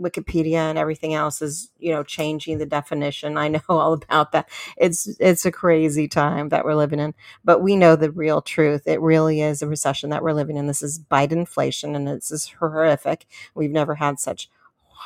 Wikipedia 0.00 0.56
and 0.56 0.78
everything 0.78 1.14
else 1.14 1.42
is 1.42 1.70
you 1.78 1.92
know 1.92 2.02
changing 2.02 2.56
the 2.58 2.66
definition. 2.66 3.36
I 3.36 3.48
know 3.48 3.60
all 3.68 3.92
about 3.92 4.32
that. 4.32 4.48
It's 4.78 5.06
it's 5.20 5.44
a 5.44 5.52
crazy 5.52 6.08
time 6.08 6.48
that 6.48 6.64
we're 6.64 6.74
living 6.74 6.98
in, 6.98 7.14
but 7.44 7.62
we 7.62 7.76
know 7.76 7.96
the 7.96 8.10
real 8.10 8.40
truth. 8.40 8.82
It 8.86 9.00
really 9.02 9.42
is 9.42 9.60
a 9.60 9.68
recession 9.68 10.08
that 10.10 10.22
we're 10.22 10.32
living 10.32 10.56
in. 10.56 10.66
This 10.66 10.82
is 10.82 10.98
Biden 10.98 11.32
inflation, 11.32 11.94
and 11.94 12.08
this 12.08 12.30
is 12.30 12.48
horrific. 12.58 13.26
We've 13.54 13.70
never 13.70 13.96
had 13.96 14.18
such 14.18 14.48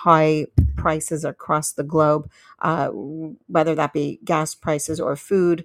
high 0.01 0.47
prices 0.77 1.25
across 1.25 1.73
the 1.73 1.83
globe, 1.85 2.31
uh, 2.61 2.89
whether 2.89 3.75
that 3.75 3.93
be 3.93 4.19
gas 4.25 4.55
prices 4.55 4.99
or 4.99 5.15
food 5.15 5.65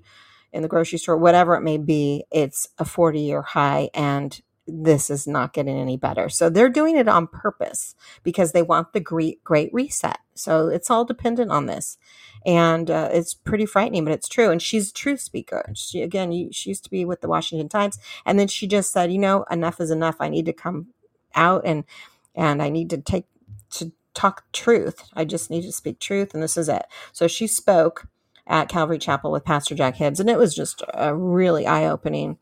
in 0.52 0.62
the 0.62 0.68
grocery 0.68 0.98
store, 1.00 1.18
whatever 1.18 1.56
it 1.56 1.62
may 1.62 1.78
be, 1.78 2.26
it's 2.32 2.68
a 2.78 2.86
40 2.86 3.20
year 3.22 3.42
high 3.42 3.90
and 3.94 4.42
this 4.68 5.10
is 5.10 5.28
not 5.28 5.54
getting 5.54 5.78
any 5.78 5.96
better. 5.96 6.28
So 6.28 6.50
they're 6.50 6.70
doing 6.70 6.98
it 6.98 7.08
on 7.08 7.28
purpose 7.28 7.96
because 8.24 8.52
they 8.52 8.64
want 8.64 8.94
the 8.94 9.00
great, 9.00 9.44
great 9.44 9.70
reset. 9.72 10.18
So 10.34 10.68
it's 10.68 10.90
all 10.90 11.06
dependent 11.06 11.52
on 11.52 11.68
this. 11.68 11.98
And 12.46 12.90
uh, 12.92 13.10
it's 13.12 13.34
pretty 13.34 13.66
frightening, 13.66 14.04
but 14.04 14.14
it's 14.14 14.28
true. 14.28 14.50
And 14.50 14.62
she's 14.62 14.90
a 14.90 14.94
truth 14.94 15.22
speaker. 15.22 15.72
She, 15.76 16.02
again, 16.02 16.52
she 16.52 16.70
used 16.70 16.84
to 16.84 16.90
be 16.90 17.06
with 17.06 17.22
the 17.22 17.28
Washington 17.28 17.70
Times. 17.70 18.00
And 18.26 18.40
then 18.40 18.48
she 18.48 18.68
just 18.68 18.92
said, 18.92 19.12
you 19.12 19.20
know, 19.20 19.46
enough 19.52 19.80
is 19.80 19.92
enough. 19.92 20.18
I 20.20 20.30
need 20.30 20.46
to 20.48 20.54
come 20.54 20.88
out 21.36 21.62
and, 21.64 21.86
and 22.34 22.62
I 22.62 22.70
need 22.70 22.90
to 22.90 22.98
take, 22.98 23.26
to 23.72 23.92
talk 24.16 24.44
truth. 24.52 25.04
I 25.14 25.26
just 25.26 25.50
need 25.50 25.62
to 25.64 25.72
speak 25.72 26.00
truth, 26.00 26.34
and 26.34 26.42
this 26.42 26.58
is 26.58 26.70
it. 26.70 26.86
So 27.12 27.28
she 27.28 27.48
spoke 27.48 28.08
at 28.48 28.70
Calvary 28.70 28.98
Chapel 28.98 29.32
with 29.32 29.46
Pastor 29.46 29.76
Jack 29.76 29.96
Hibbs, 29.96 30.20
and 30.20 30.30
it 30.30 30.38
was 30.38 30.56
just 30.56 30.84
a 30.94 31.16
really 31.16 31.68
eye 31.68 31.86
opening. 31.86 32.38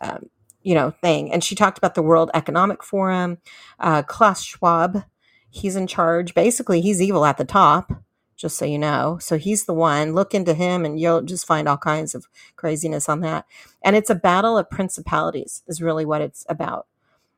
Um, 0.00 0.28
you 0.64 0.74
know, 0.74 0.90
thing. 0.90 1.32
And 1.32 1.44
she 1.44 1.54
talked 1.54 1.78
about 1.78 1.94
the 1.94 2.02
World 2.02 2.30
Economic 2.34 2.82
Forum, 2.82 3.38
uh, 3.78 4.02
Klaus 4.02 4.42
Schwab. 4.42 5.04
He's 5.50 5.76
in 5.76 5.86
charge. 5.86 6.34
Basically, 6.34 6.80
he's 6.80 7.00
evil 7.00 7.24
at 7.26 7.36
the 7.36 7.44
top, 7.44 7.92
just 8.34 8.56
so 8.56 8.64
you 8.64 8.78
know. 8.78 9.18
So 9.20 9.36
he's 9.36 9.66
the 9.66 9.74
one. 9.74 10.14
Look 10.14 10.34
into 10.34 10.54
him, 10.54 10.84
and 10.84 10.98
you'll 10.98 11.22
just 11.22 11.46
find 11.46 11.68
all 11.68 11.76
kinds 11.76 12.14
of 12.14 12.26
craziness 12.56 13.08
on 13.08 13.20
that. 13.20 13.44
And 13.82 13.94
it's 13.94 14.10
a 14.10 14.14
battle 14.14 14.58
of 14.58 14.70
principalities, 14.70 15.62
is 15.68 15.82
really 15.82 16.06
what 16.06 16.22
it's 16.22 16.44
about. 16.48 16.86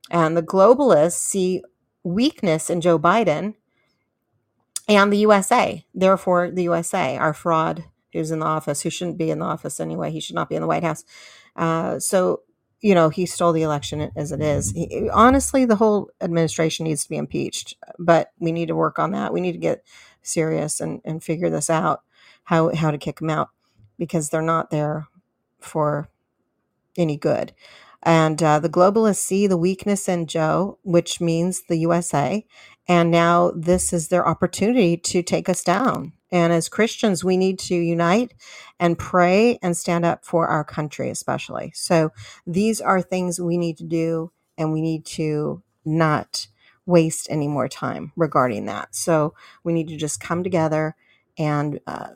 And 0.09 0.37
the 0.37 0.42
globalists 0.42 1.18
see 1.18 1.62
weakness 2.05 2.70
in 2.70 2.81
Joe 2.81 2.99
Biden 2.99 3.55
and 4.88 5.12
the 5.12 5.18
USA. 5.18 5.85
Therefore, 5.94 6.51
the 6.51 6.64
USA, 6.64 7.16
our 7.16 7.35
fraud 7.35 7.85
who's 8.12 8.31
in 8.31 8.38
the 8.38 8.46
office, 8.46 8.83
who 8.83 8.90
shouldn't 8.90 9.18
be 9.18 9.31
in 9.31 9.38
the 9.40 9.44
office 9.44 9.79
anyway. 9.79 10.11
He 10.11 10.20
should 10.20 10.35
not 10.35 10.49
be 10.49 10.55
in 10.55 10.62
the 10.62 10.68
White 10.68 10.85
House. 10.85 11.05
Uh, 11.55 11.99
so, 11.99 12.40
you 12.81 12.94
know, 12.94 13.09
he 13.09 13.27
stole 13.27 13.53
the 13.53 13.62
election 13.62 14.11
as 14.16 14.33
it 14.33 14.40
is. 14.40 14.70
He, 14.72 15.09
honestly, 15.12 15.64
the 15.64 15.77
whole 15.77 16.11
administration 16.20 16.85
needs 16.85 17.05
to 17.05 17.11
be 17.11 17.16
impeached, 17.16 17.77
but 17.99 18.33
we 18.38 18.53
need 18.53 18.68
to 18.68 18.77
work 18.77 18.99
on 18.99 19.12
that. 19.12 19.33
We 19.33 19.40
need 19.40 19.53
to 19.53 19.59
get 19.59 19.85
serious 20.22 20.81
and, 20.81 21.01
and 21.05 21.22
figure 21.22 21.51
this 21.51 21.70
out 21.70 22.03
how, 22.44 22.75
how 22.75 22.90
to 22.90 22.99
kick 22.99 23.18
them 23.18 23.31
out 23.31 23.51
because 23.99 24.31
they're 24.31 24.42
not 24.42 24.70
there 24.70 25.09
for 25.61 26.09
any 26.96 27.16
good. 27.16 27.53
And 28.03 28.40
uh, 28.42 28.61
the 28.61 28.68
globalists 28.68 29.16
see 29.16 29.46
the 29.46 29.57
weakness 29.57 30.09
in 30.09 30.27
Joe, 30.27 30.79
which 30.83 31.20
means 31.20 31.62
the 31.68 31.79
USA. 31.79 32.46
And 32.88 33.11
now 33.11 33.53
this 33.55 33.92
is 33.92 34.09
their 34.09 34.27
opportunity 34.27 34.96
to 34.96 35.22
take 35.22 35.49
us 35.49 35.64
down. 35.64 36.12
And 36.31 36.53
as 36.53 36.68
Christians, 36.68 37.25
we 37.25 37.37
need 37.37 37.59
to 37.61 37.75
unite 37.75 38.35
and 38.79 38.99
pray 38.99 39.59
and 39.62 39.77
stand 39.77 40.05
up 40.05 40.25
for 40.25 40.49
our 40.49 40.64
country, 40.64 41.11
especially. 41.11 41.72
So 41.75 42.12
these 42.46 42.81
are 42.81 43.01
things 43.01 43.40
we 43.40 43.57
need 43.57 43.79
to 43.79 43.85
do, 43.85 44.33
and 44.59 44.72
we 44.72 44.81
need 44.81 45.05
to 45.07 45.62
not 45.85 46.49
waste 46.85 47.27
any 47.31 47.49
more 47.49 47.68
time 47.68 48.12
regarding 48.16 48.66
that. 48.66 48.94
So 48.94 49.35
we 49.64 49.72
need 49.72 49.88
to 49.88 49.96
just 49.96 50.20
come 50.20 50.42
together 50.44 50.94
and 51.38 51.81
uh, 51.87 52.11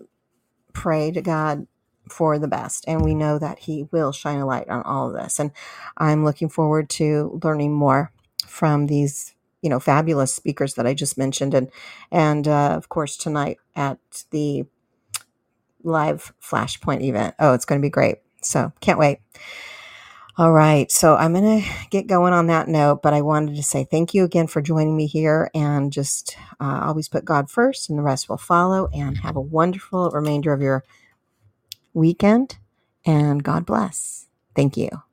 pray 0.73 1.11
to 1.13 1.23
God 1.23 1.67
for 2.09 2.39
the 2.39 2.49
best. 2.49 2.85
And 2.89 3.03
we 3.03 3.15
know 3.15 3.39
that 3.39 3.61
He 3.61 3.87
will 3.93 4.13
shine 4.13 4.41
a 4.41 4.47
light 4.47 4.69
on 4.69 4.83
all 4.83 5.09
of 5.09 5.15
this. 5.15 5.39
And 5.39 5.53
I'm 5.97 6.25
looking 6.25 6.49
forward 6.49 6.91
to 6.91 7.41
learning 7.43 7.73
more 7.73 8.13
from 8.47 8.87
these 8.87 9.35
you 9.63 9.71
know 9.71 9.81
fabulous 9.81 10.35
speakers 10.35 10.75
that 10.75 10.87
I 10.87 10.95
just 10.95 11.19
mentioned 11.19 11.55
and 11.55 11.71
and 12.11 12.49
uh, 12.49 12.75
of 12.77 12.89
course 12.89 13.17
tonight 13.17 13.59
at 13.77 13.99
the 14.31 14.65
live 15.83 16.33
flashpoint 16.43 17.03
event 17.03 17.35
oh 17.39 17.55
it's 17.55 17.65
going 17.65 17.81
to 17.81 17.85
be 17.85 17.91
great 17.91 18.19
so 18.43 18.73
can't 18.81 18.99
wait 18.99 19.19
all 20.39 20.53
right 20.53 20.91
so 20.91 21.17
I'm 21.17 21.33
going 21.35 21.63
to 21.63 21.69
get 21.91 22.07
going 22.07 22.33
on 22.33 22.49
that 22.49 22.69
note 22.69 23.03
but 23.03 23.15
I 23.15 23.23
wanted 23.23 23.57
to 23.57 23.63
say 23.63 23.85
thank 23.85 24.15
you 24.15 24.25
again 24.25 24.47
for 24.47 24.63
joining 24.63 24.97
me 24.97 25.07
here 25.07 25.51
and 25.55 25.93
just 25.93 26.37
uh, 26.61 26.83
always 26.85 27.09
put 27.09 27.25
God 27.25 27.51
first 27.51 27.91
and 27.91 27.99
the 27.99 28.03
rest 28.03 28.29
will 28.29 28.39
follow 28.39 28.89
and 28.95 29.19
have 29.19 29.37
a 29.37 29.41
wonderful 29.41 30.11
remainder 30.11 30.53
of 30.53 30.63
your 30.63 30.85
weekend 31.95 32.59
and 33.05 33.43
God 33.43 33.67
bless. 33.67 34.27
Thank 34.55 34.77
you. 34.77 35.10